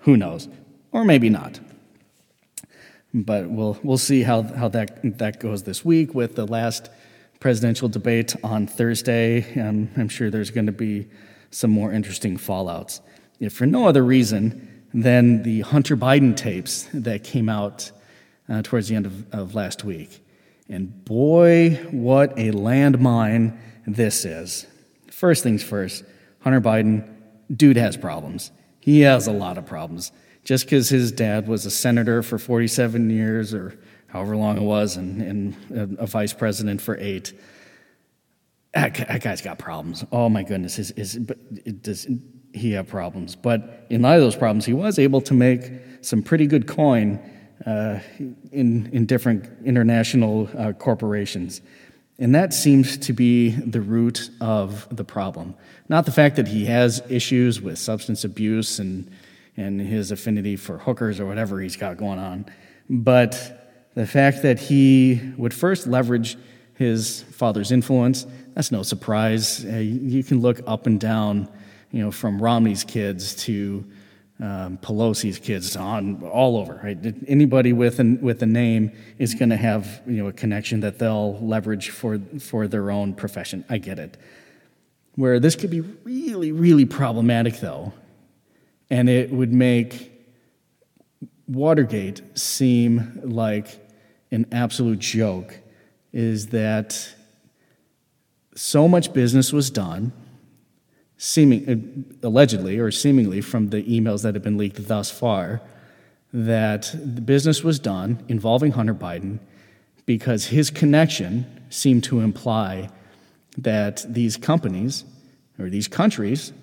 Who 0.01 0.17
knows? 0.17 0.49
Or 0.91 1.05
maybe 1.05 1.29
not. 1.29 1.59
But 3.13 3.49
we'll, 3.49 3.77
we'll 3.83 3.97
see 3.97 4.23
how, 4.23 4.43
how 4.43 4.69
that, 4.69 5.17
that 5.19 5.39
goes 5.39 5.63
this 5.63 5.85
week 5.85 6.15
with 6.15 6.35
the 6.35 6.47
last 6.47 6.89
presidential 7.39 7.89
debate 7.89 8.35
on 8.43 8.67
Thursday. 8.67 9.45
And 9.53 9.91
I'm 9.97 10.09
sure 10.09 10.29
there's 10.29 10.49
going 10.49 10.65
to 10.65 10.71
be 10.71 11.07
some 11.51 11.69
more 11.69 11.91
interesting 11.91 12.37
fallouts. 12.37 13.01
If 13.39 13.53
for 13.53 13.65
no 13.65 13.87
other 13.87 14.03
reason, 14.03 14.73
than 14.93 15.43
the 15.43 15.61
Hunter 15.61 15.97
Biden 15.97 16.37
tapes 16.37 16.87
that 16.93 17.23
came 17.23 17.49
out 17.49 17.91
uh, 18.47 18.61
towards 18.61 18.87
the 18.87 18.95
end 18.95 19.05
of, 19.05 19.33
of 19.33 19.55
last 19.55 19.83
week. 19.83 20.23
And 20.69 21.03
boy, 21.03 21.75
what 21.91 22.31
a 22.33 22.51
landmine 22.51 23.57
this 23.87 24.25
is. 24.25 24.67
First 25.09 25.43
things 25.43 25.63
first, 25.63 26.03
Hunter 26.41 26.61
Biden, 26.61 27.09
dude 27.53 27.77
has 27.77 27.97
problems. 27.97 28.51
He 28.79 29.01
has 29.01 29.27
a 29.27 29.31
lot 29.31 29.57
of 29.57 29.65
problems. 29.65 30.11
Just 30.43 30.65
because 30.65 30.89
his 30.89 31.11
dad 31.11 31.47
was 31.47 31.65
a 31.65 31.71
senator 31.71 32.21
for 32.21 32.37
47 32.37 33.09
years 33.09 33.53
or 33.53 33.77
however 34.07 34.35
long 34.35 34.57
it 34.57 34.63
was 34.63 34.97
and, 34.97 35.21
and 35.21 35.97
a 35.97 36.05
vice 36.05 36.33
president 36.33 36.81
for 36.81 36.97
eight, 36.97 37.33
that, 38.73 38.95
that 38.95 39.21
guy's 39.21 39.41
got 39.41 39.57
problems. 39.57 40.03
Oh 40.11 40.29
my 40.29 40.43
goodness, 40.43 40.79
is, 40.79 40.91
is, 40.91 41.15
does 41.81 42.07
he 42.53 42.73
have 42.73 42.87
problems? 42.87 43.35
But 43.35 43.85
in 43.89 44.01
light 44.01 44.15
of 44.15 44.21
those 44.21 44.35
problems, 44.35 44.65
he 44.65 44.73
was 44.73 44.99
able 44.99 45.21
to 45.21 45.33
make 45.33 45.71
some 46.01 46.21
pretty 46.21 46.47
good 46.47 46.67
coin 46.67 47.19
uh, 47.65 47.99
in, 48.51 48.89
in 48.91 49.05
different 49.05 49.49
international 49.63 50.49
uh, 50.57 50.73
corporations. 50.73 51.61
And 52.19 52.35
that 52.35 52.53
seems 52.53 52.97
to 52.97 53.13
be 53.13 53.49
the 53.49 53.81
root 53.81 54.29
of 54.41 54.87
the 54.95 55.03
problem. 55.03 55.55
Not 55.87 56.05
the 56.05 56.11
fact 56.11 56.35
that 56.35 56.47
he 56.47 56.65
has 56.65 57.01
issues 57.09 57.61
with 57.61 57.79
substance 57.79 58.23
abuse 58.23 58.79
and, 58.79 59.09
and 59.57 59.79
his 59.79 60.11
affinity 60.11 60.55
for 60.55 60.77
hookers 60.77 61.19
or 61.19 61.25
whatever 61.25 61.59
he's 61.59 61.75
got 61.75 61.97
going 61.97 62.19
on, 62.19 62.45
but 62.89 63.89
the 63.93 64.07
fact 64.07 64.41
that 64.41 64.59
he 64.59 65.21
would 65.37 65.53
first 65.53 65.87
leverage 65.87 66.37
his 66.75 67.23
father's 67.23 67.71
influence. 67.71 68.25
That's 68.53 68.71
no 68.71 68.83
surprise. 68.83 69.65
Uh, 69.65 69.77
you 69.77 70.23
can 70.23 70.41
look 70.41 70.61
up 70.67 70.87
and 70.87 70.99
down, 70.99 71.47
you 71.91 72.01
know, 72.01 72.11
from 72.11 72.41
Romney's 72.41 72.83
kids 72.83 73.35
to 73.45 73.85
um, 74.39 74.77
Pelosi's 74.79 75.39
kids 75.39 75.75
on 75.75 76.23
all 76.23 76.57
over. 76.57 76.79
Right? 76.83 76.97
Anybody 77.27 77.73
with 77.73 77.99
an, 77.99 78.21
with 78.21 78.41
a 78.41 78.45
name 78.45 78.91
is 79.19 79.35
going 79.35 79.49
to 79.49 79.57
have 79.57 80.01
you 80.07 80.17
know 80.17 80.27
a 80.27 80.33
connection 80.33 80.79
that 80.81 80.99
they'll 80.99 81.39
leverage 81.39 81.89
for 81.89 82.19
for 82.39 82.67
their 82.67 82.91
own 82.91 83.13
profession. 83.13 83.63
I 83.69 83.77
get 83.77 83.99
it. 83.99 84.17
Where 85.15 85.39
this 85.39 85.55
could 85.55 85.69
be 85.69 85.81
really 85.81 86.51
really 86.51 86.85
problematic 86.85 87.59
though, 87.59 87.93
and 88.93 89.09
it 89.09 89.31
would 89.31 89.51
make 89.51 90.11
Watergate 91.47 92.21
seem 92.37 93.19
like 93.23 93.67
an 94.29 94.45
absolute 94.51 94.99
joke, 94.99 95.59
is 96.11 96.47
that 96.49 97.09
so 98.53 98.87
much 98.87 99.11
business 99.11 99.51
was 99.51 99.71
done 99.71 100.13
seeming, 101.17 101.67
uh, 101.67 102.27
allegedly 102.27 102.77
or 102.77 102.91
seemingly 102.91 103.41
from 103.41 103.71
the 103.71 103.81
emails 103.81 104.21
that 104.21 104.35
have 104.35 104.43
been 104.43 104.59
leaked 104.59 104.87
thus 104.87 105.09
far, 105.09 105.59
that 106.31 106.93
the 106.93 107.21
business 107.21 107.63
was 107.63 107.79
done 107.79 108.23
involving 108.27 108.73
Hunter 108.73 108.93
Biden 108.93 109.39
because 110.05 110.45
his 110.45 110.69
connection 110.69 111.47
seemed 111.71 112.03
to 112.03 112.19
imply 112.19 112.91
that 113.57 114.05
these 114.07 114.37
companies 114.37 115.03
or 115.57 115.67
these 115.71 115.87
countries 115.87 116.53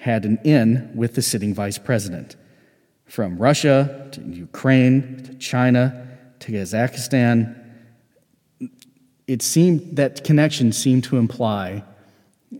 had 0.00 0.24
an 0.24 0.38
in 0.44 0.90
with 0.94 1.14
the 1.14 1.20
sitting 1.20 1.54
vice 1.54 1.76
president. 1.76 2.34
From 3.04 3.36
Russia 3.36 4.08
to 4.12 4.22
Ukraine 4.22 5.22
to 5.24 5.34
China 5.34 6.08
to 6.38 6.52
Kazakhstan, 6.52 7.54
it 9.26 9.42
seemed 9.42 9.96
that 9.96 10.24
connection 10.24 10.72
seemed 10.72 11.04
to 11.04 11.18
imply 11.18 11.84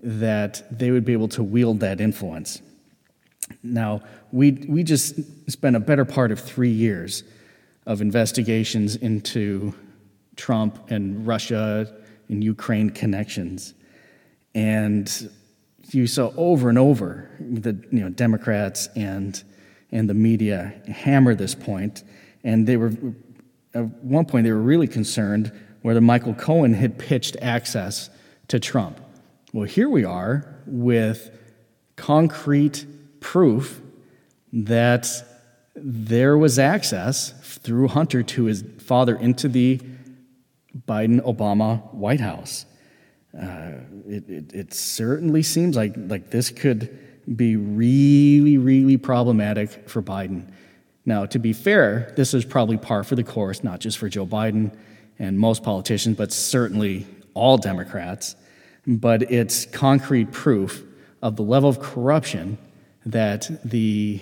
that 0.03 0.63
they 0.71 0.91
would 0.91 1.05
be 1.05 1.15
able 1.15 1.29
to 1.29 1.43
wield 1.43 1.81
that 1.81 1.99
influence. 1.99 2.61
Now, 3.63 4.03
we, 4.33 4.53
we 4.69 4.85
just 4.85 5.15
spent 5.51 5.77
a 5.77 5.81
better 5.81 6.05
part 6.05 6.31
of 6.31 6.39
three 6.39 6.71
years 6.71 7.25
of 7.87 8.03
investigations 8.03 8.97
into 8.97 9.75
Trump 10.37 10.91
and 10.91 11.27
Russia 11.27 11.91
and 12.29 12.45
Ukraine 12.45 12.91
connections. 12.91 13.73
And 14.55 15.31
you 15.95 16.07
saw 16.07 16.33
over 16.37 16.69
and 16.69 16.79
over 16.79 17.31
the 17.41 17.73
you 17.91 18.01
know, 18.01 18.09
Democrats 18.11 18.89
and, 18.97 19.43
and 19.91 20.09
the 20.09 20.15
media 20.15 20.81
hammer 20.87 21.35
this 21.35 21.55
point, 21.55 22.05
and 22.45 22.67
they 22.67 22.77
were 22.77 22.93
at 23.75 23.85
one 24.03 24.25
point 24.25 24.45
they 24.45 24.53
were 24.53 24.61
really 24.61 24.89
concerned 24.89 25.53
whether 25.83 26.01
Michael 26.01 26.35
Cohen 26.35 26.75
had 26.75 26.99
pitched 26.99 27.37
access 27.41 28.11
to 28.49 28.59
Trump. 28.59 29.01
Well, 29.53 29.67
here 29.67 29.89
we 29.89 30.05
are 30.05 30.57
with 30.67 31.31
concrete 31.97 32.87
proof 33.21 33.81
that 34.53 35.09
there 35.75 36.37
was 36.37 36.59
access 36.59 37.33
through 37.43 37.89
Hunter 37.89 38.23
to 38.23 38.45
his 38.45 38.65
father 38.79 39.17
into 39.17 39.49
the 39.49 39.81
Biden 40.87 41.21
Obama 41.23 41.93
White 41.95 42.21
House. 42.21 42.67
Uh, 43.37 43.73
it, 44.09 44.29
it, 44.29 44.53
it, 44.53 44.75
certainly 44.75 45.43
seems 45.43 45.77
like, 45.77 45.95
like 45.97 46.31
this 46.31 46.51
could 46.51 46.99
be 47.37 47.55
really, 47.57 48.59
really 48.59 48.97
problematic 48.97 49.89
for 49.89 50.03
Biden. 50.03 50.51
Now, 51.07 51.27
to 51.27 51.39
be 51.39 51.53
fair, 51.53 52.13
this 52.17 52.35
is 52.35 52.45
probably 52.45 52.77
par 52.77 53.05
for 53.05 53.15
the 53.15 53.23
course, 53.23 53.63
not 53.63 53.79
just 53.79 53.99
for 53.99 54.09
Joe 54.09 54.27
Biden 54.27 54.77
and 55.19 55.39
most 55.39 55.63
politicians, 55.63 56.17
but 56.17 56.33
certainly 56.33 57.07
all 57.35 57.57
Democrats 57.57 58.35
but 58.87 59.31
it's 59.31 59.67
concrete 59.67 60.33
proof 60.33 60.85
of 61.23 61.37
the 61.37 61.43
level 61.43 61.69
of 61.69 61.81
corruption 61.81 62.59
that 63.07 63.51
the 63.65 64.21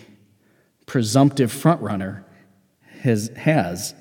presumptive 0.86 1.52
frontrunner 1.52 2.24
has, 3.02 3.28
has 3.36 3.94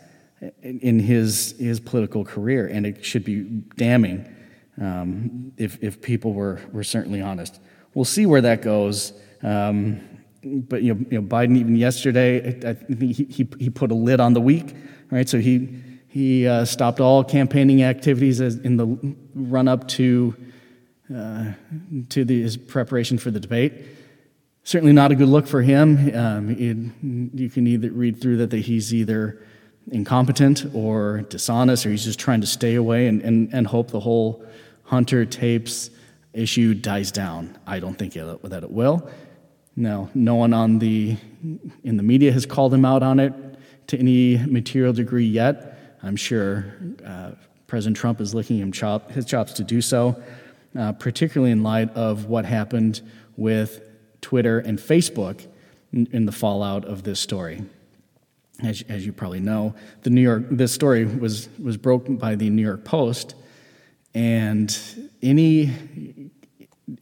in 0.61 0.99
his, 0.99 1.55
his 1.59 1.79
political 1.79 2.23
career, 2.23 2.67
and 2.67 2.85
it 2.85 3.03
should 3.03 3.23
be 3.23 3.41
damning 3.75 4.33
um, 4.79 5.53
if, 5.57 5.81
if 5.81 6.01
people 6.01 6.33
were, 6.33 6.59
were 6.71 6.83
certainly 6.83 7.21
honest. 7.21 7.59
We'll 7.93 8.05
see 8.05 8.25
where 8.25 8.41
that 8.41 8.61
goes. 8.61 9.13
Um, 9.41 10.01
but 10.43 10.83
you 10.83 10.93
know, 10.93 11.05
you 11.09 11.21
know, 11.21 11.27
Biden 11.27 11.57
even 11.57 11.75
yesterday, 11.75 12.59
I, 12.63 12.75
he, 12.93 13.13
he, 13.13 13.47
he 13.59 13.69
put 13.69 13.91
a 13.91 13.95
lid 13.95 14.19
on 14.19 14.33
the 14.33 14.41
week, 14.41 14.75
right? 15.11 15.27
So 15.27 15.39
he 15.39 15.83
he 16.07 16.47
uh, 16.47 16.65
stopped 16.65 16.99
all 16.99 17.23
campaigning 17.23 17.83
activities 17.83 18.39
in 18.39 18.77
the 18.77 19.15
run 19.35 19.67
up 19.67 19.87
to 19.89 20.35
uh, 21.13 21.53
to 22.09 22.25
the, 22.25 22.41
his 22.41 22.57
preparation 22.57 23.17
for 23.17 23.31
the 23.31 23.39
debate. 23.39 23.73
Certainly 24.63 24.93
not 24.93 25.11
a 25.11 25.15
good 25.15 25.29
look 25.29 25.47
for 25.47 25.61
him. 25.61 26.13
Um, 26.15 26.49
it, 26.49 27.39
you 27.39 27.49
can 27.49 27.67
either 27.67 27.91
read 27.91 28.19
through 28.19 28.37
that, 28.37 28.49
that 28.49 28.59
he's 28.59 28.93
either 28.93 29.41
incompetent 29.91 30.65
or 30.73 31.21
dishonest, 31.29 31.85
or 31.85 31.91
he's 31.91 32.03
just 32.03 32.19
trying 32.19 32.41
to 32.41 32.47
stay 32.47 32.75
away 32.75 33.07
and, 33.07 33.21
and, 33.21 33.53
and 33.53 33.67
hope 33.67 33.91
the 33.91 34.01
whole 34.01 34.45
Hunter 34.87 35.25
tapes 35.25 35.89
issue 36.33 36.73
dies 36.73 37.11
down. 37.11 37.57
I 37.65 37.79
don't 37.79 37.97
think 37.97 38.13
that 38.13 38.63
it 38.63 38.71
will. 38.71 39.09
No, 39.75 40.09
no 40.13 40.35
one 40.35 40.53
on 40.53 40.79
the 40.79 41.15
in 41.83 41.97
the 41.97 42.03
media 42.03 42.31
has 42.31 42.45
called 42.45 42.73
him 42.73 42.83
out 42.83 43.03
on 43.03 43.19
it 43.19 43.33
to 43.87 43.97
any 43.97 44.37
material 44.45 44.91
degree 44.91 45.25
yet. 45.25 45.97
I'm 46.03 46.15
sure 46.15 46.73
uh, 47.05 47.31
President 47.67 47.95
Trump 47.95 48.19
is 48.19 48.33
licking 48.33 48.57
him 48.57 48.71
chop, 48.71 49.11
his 49.11 49.25
chops 49.25 49.53
to 49.53 49.63
do 49.63 49.81
so 49.81 50.21
uh, 50.77 50.93
particularly 50.93 51.51
in 51.51 51.63
light 51.63 51.89
of 51.95 52.25
what 52.25 52.45
happened 52.45 53.01
with 53.35 53.81
Twitter 54.21 54.59
and 54.59 54.77
Facebook 54.79 55.45
in, 55.91 56.07
in 56.11 56.25
the 56.25 56.31
fallout 56.31 56.85
of 56.85 57.03
this 57.03 57.19
story. 57.19 57.63
As, 58.63 58.83
as, 58.89 59.05
you 59.05 59.13
probably 59.13 59.39
know, 59.39 59.75
the 60.01 60.09
New 60.09 60.21
York 60.21 60.43
this 60.49 60.73
story 60.73 61.05
was 61.05 61.47
was 61.59 61.77
broken 61.77 62.17
by 62.17 62.33
the 62.33 62.49
New 62.49 62.63
York 62.63 62.83
Post, 62.83 63.35
and 64.17 64.75
any 65.21 65.71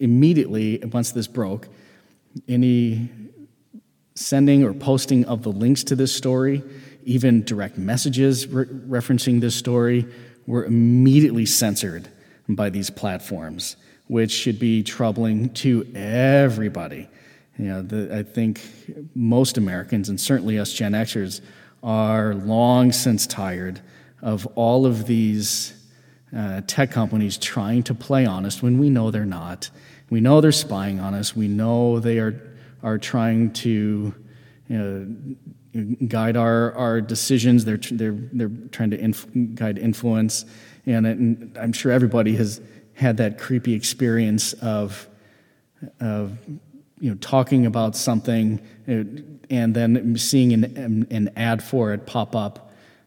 immediately 0.01 0.84
once 0.91 1.13
this 1.13 1.28
broke, 1.28 1.70
any 2.49 3.09
sending 4.16 4.66
or 4.66 4.74
posting 4.74 5.24
of 5.24 5.41
the 5.41 5.51
links 5.51 5.86
to 5.86 5.95
this 5.95 6.13
story, 6.13 6.61
even 7.05 7.41
direct 7.45 7.78
messages 7.78 8.47
re- 8.47 8.66
referencing 8.66 9.39
this 9.39 9.55
story, 9.55 10.05
were 10.45 10.66
immediately 10.66 11.45
censored 11.45 12.09
by 12.49 12.70
these 12.70 12.89
platforms, 12.89 13.78
which 14.07 14.32
should 14.32 14.59
be 14.59 14.84
troubling 14.84 15.47
to 15.53 15.89
everybody. 15.95 17.07
You 17.57 17.66
know, 17.66 17.82
the, 17.82 18.13
I 18.13 18.24
think 18.24 18.59
most 19.16 19.57
Americans, 19.57 20.09
and 20.09 20.20
certainly 20.20 20.59
us 20.59 20.74
Gen 20.74 20.91
Xers, 20.91 21.39
are 21.82 22.36
long 22.36 22.91
since 22.91 23.26
tired 23.26 23.80
of 24.22 24.45
all 24.55 24.86
of 24.86 25.07
these 25.07 25.74
uh, 26.36 26.62
tech 26.68 26.92
companies 26.92 27.38
trying 27.38 27.84
to 27.84 27.94
play 27.94 28.26
honest 28.26 28.62
when 28.62 28.78
we 28.78 28.90
know 28.90 29.10
they're 29.12 29.26
not. 29.26 29.70
We 30.10 30.20
know 30.20 30.42
they're 30.42 30.52
spying 30.52 31.00
on 31.00 31.14
us. 31.14 31.36
We 31.36 31.48
know 31.48 32.00
they 32.00 32.20
are, 32.20 32.40
are 32.84 32.98
trying 32.98 33.54
to 33.54 34.14
you 34.68 34.78
know, 35.74 35.96
guide 36.08 36.36
our, 36.38 36.74
our 36.74 37.02
decisions. 37.02 37.66
They're, 37.66 37.78
they're, 37.78 38.18
they're 38.34 38.52
trying 38.72 38.92
to 38.92 39.00
inf- 39.00 39.28
guide 39.56 39.78
influence. 39.78 40.46
And, 40.86 41.08
it, 41.08 41.18
and, 41.18 41.58
I'm 41.58 41.74
sure 41.74 41.92
everybody 41.92 42.36
has 42.36 42.62
had 42.94 43.18
that 43.18 43.40
creepy 43.40 43.74
experience 43.74 44.54
of, 44.54 45.08
of 46.00 46.38
you 47.00 47.10
know, 47.12 47.16
talking 47.18 47.66
about 47.66 47.96
something 47.96 48.60
uh, 48.88 49.04
and 49.50 49.74
then 49.76 50.18
seeing 50.18 50.54
an, 50.54 51.08
an 51.12 51.32
ad 51.36 51.64
for 51.64 51.94
it 51.94 52.06
pop 52.06 52.36
up 52.36 52.64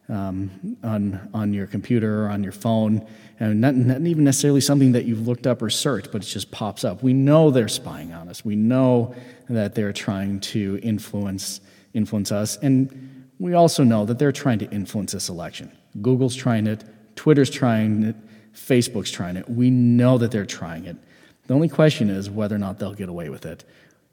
um, 0.08 0.76
on 0.82 1.28
on 1.34 1.52
your 1.52 1.66
computer 1.66 2.24
or 2.24 2.28
on 2.28 2.42
your 2.42 2.52
phone, 2.52 3.06
and 3.40 3.60
not, 3.60 3.74
not 3.74 4.00
even 4.00 4.24
necessarily 4.24 4.60
something 4.60 4.92
that 4.92 5.04
you've 5.04 5.26
looked 5.26 5.46
up 5.46 5.62
or 5.62 5.70
searched, 5.70 6.10
but 6.12 6.22
it 6.22 6.26
just 6.26 6.50
pops 6.50 6.84
up. 6.84 7.02
We 7.02 7.12
know 7.12 7.50
they're 7.50 7.68
spying 7.68 8.12
on 8.12 8.28
us. 8.28 8.44
We 8.44 8.56
know 8.56 9.14
that 9.48 9.74
they're 9.74 9.92
trying 9.92 10.40
to 10.40 10.80
influence 10.82 11.60
influence 11.94 12.32
us, 12.32 12.56
and 12.58 13.28
we 13.38 13.54
also 13.54 13.84
know 13.84 14.04
that 14.06 14.18
they're 14.18 14.32
trying 14.32 14.58
to 14.60 14.70
influence 14.70 15.12
this 15.12 15.28
election. 15.28 15.70
Google's 16.02 16.34
trying 16.34 16.66
it, 16.66 16.84
Twitter's 17.16 17.50
trying 17.50 18.02
it, 18.02 18.16
Facebook's 18.54 19.10
trying 19.10 19.36
it. 19.36 19.48
We 19.48 19.70
know 19.70 20.18
that 20.18 20.30
they're 20.30 20.46
trying 20.46 20.84
it. 20.84 20.96
The 21.46 21.54
only 21.54 21.68
question 21.68 22.10
is 22.10 22.28
whether 22.28 22.54
or 22.54 22.58
not 22.58 22.78
they'll 22.78 22.94
get 22.94 23.08
away 23.08 23.28
with 23.28 23.46
it. 23.46 23.64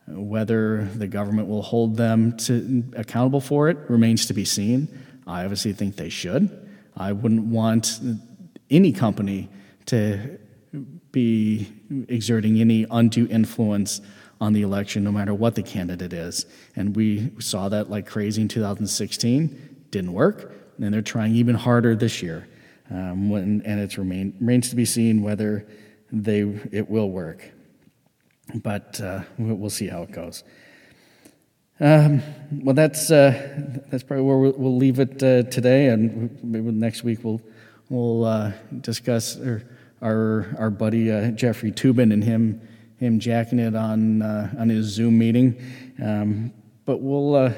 Whether 0.07 0.85
the 0.95 1.07
government 1.07 1.47
will 1.47 1.63
hold 1.63 1.97
them 1.97 2.37
to, 2.37 2.83
accountable 2.95 3.41
for 3.41 3.69
it 3.69 3.77
remains 3.89 4.27
to 4.27 4.33
be 4.33 4.45
seen. 4.45 4.87
I 5.27 5.43
obviously 5.43 5.73
think 5.73 5.95
they 5.95 6.09
should. 6.09 6.69
I 6.95 7.11
wouldn't 7.11 7.45
want 7.45 7.99
any 8.69 8.91
company 8.91 9.49
to 9.87 10.39
be 11.11 11.71
exerting 12.07 12.59
any 12.59 12.85
undue 12.89 13.27
influence 13.29 14.01
on 14.41 14.53
the 14.53 14.61
election, 14.61 15.03
no 15.03 15.11
matter 15.11 15.33
what 15.33 15.55
the 15.55 15.63
candidate 15.63 16.13
is. 16.13 16.45
And 16.75 16.95
we 16.95 17.31
saw 17.39 17.69
that 17.69 17.89
like 17.89 18.05
crazy 18.05 18.41
in 18.41 18.47
2016. 18.47 19.85
Didn't 19.91 20.13
work, 20.13 20.53
and 20.79 20.93
they're 20.93 21.01
trying 21.01 21.35
even 21.35 21.55
harder 21.55 21.95
this 21.95 22.21
year. 22.21 22.47
Um, 22.91 23.29
when, 23.29 23.61
and 23.65 23.79
it 23.79 23.97
remain, 23.97 24.35
remains 24.39 24.69
to 24.69 24.75
be 24.75 24.85
seen 24.85 25.23
whether 25.23 25.65
they 26.11 26.41
it 26.71 26.89
will 26.89 27.09
work. 27.09 27.49
But 28.53 29.01
uh, 29.01 29.21
we'll 29.37 29.69
see 29.69 29.87
how 29.87 30.03
it 30.03 30.11
goes. 30.11 30.43
Um, 31.77 32.21
well, 32.63 32.73
that's 32.73 33.11
uh, 33.11 33.83
that's 33.89 34.03
probably 34.03 34.25
where 34.25 34.37
we'll, 34.37 34.53
we'll 34.53 34.77
leave 34.77 34.99
it 34.99 35.21
uh, 35.21 35.43
today, 35.43 35.87
and 35.87 36.41
maybe 36.41 36.71
next 36.71 37.03
week 37.03 37.19
we'll 37.23 37.41
we'll 37.89 38.23
uh, 38.23 38.53
discuss 38.79 39.37
our 39.41 39.61
our, 40.01 40.55
our 40.57 40.69
buddy 40.69 41.11
uh, 41.11 41.31
Jeffrey 41.31 41.73
Toobin 41.73 42.13
and 42.13 42.23
him 42.23 42.61
him 42.97 43.19
jacking 43.19 43.59
it 43.59 43.75
on 43.75 44.21
uh, 44.21 44.53
on 44.57 44.69
his 44.69 44.85
Zoom 44.85 45.17
meeting. 45.17 45.61
Um, 46.01 46.53
but 46.85 47.01
we'll 47.01 47.35
uh, 47.35 47.53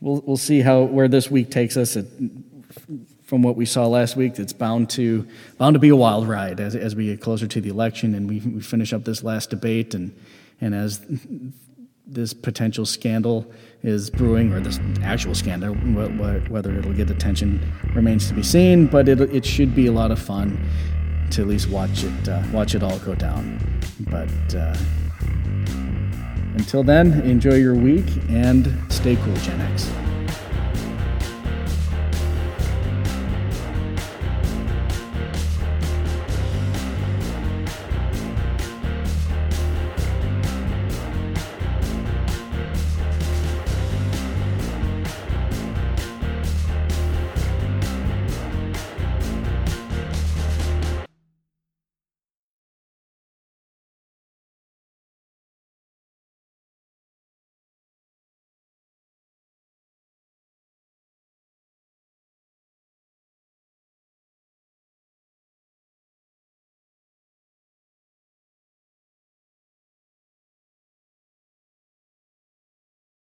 we'll 0.00 0.22
we'll 0.24 0.36
see 0.38 0.62
how 0.62 0.84
where 0.84 1.08
this 1.08 1.30
week 1.30 1.50
takes 1.50 1.76
us. 1.76 1.96
From 3.24 3.42
what 3.42 3.56
we 3.56 3.64
saw 3.64 3.86
last 3.86 4.14
week, 4.14 4.38
it's 4.38 4.52
bound 4.52 4.90
to 4.90 5.26
bound 5.56 5.74
to 5.74 5.80
be 5.80 5.88
a 5.88 5.96
wild 5.96 6.28
ride 6.28 6.60
as, 6.60 6.76
as 6.76 6.94
we 6.94 7.06
get 7.06 7.22
closer 7.22 7.46
to 7.46 7.60
the 7.62 7.70
election 7.70 8.14
and 8.14 8.28
we, 8.28 8.40
we 8.40 8.60
finish 8.60 8.92
up 8.92 9.04
this 9.04 9.22
last 9.22 9.48
debate 9.48 9.94
and 9.94 10.14
and 10.60 10.74
as 10.74 11.00
this 12.12 12.34
potential 12.34 12.84
scandal 12.84 13.50
is 13.82 14.10
brewing, 14.10 14.52
or 14.52 14.60
this 14.60 14.78
actual 15.02 15.34
scandal, 15.34 15.74
whether 15.74 16.78
it'll 16.78 16.92
get 16.92 17.10
attention 17.10 17.60
remains 17.94 18.28
to 18.28 18.34
be 18.34 18.42
seen. 18.42 18.86
But 18.86 19.08
it, 19.08 19.20
it 19.20 19.44
should 19.44 19.74
be 19.74 19.86
a 19.86 19.92
lot 19.92 20.10
of 20.10 20.18
fun 20.18 20.58
to 21.30 21.42
at 21.42 21.48
least 21.48 21.70
watch 21.70 22.04
it 22.04 22.28
uh, 22.28 22.42
watch 22.52 22.74
it 22.74 22.82
all 22.82 22.98
go 23.00 23.14
down. 23.14 23.58
But 24.00 24.54
uh, 24.54 24.76
until 26.54 26.82
then, 26.82 27.22
enjoy 27.22 27.54
your 27.54 27.74
week 27.74 28.06
and 28.28 28.72
stay 28.92 29.16
cool, 29.16 29.34
Gen 29.36 29.60
X. 29.60 29.90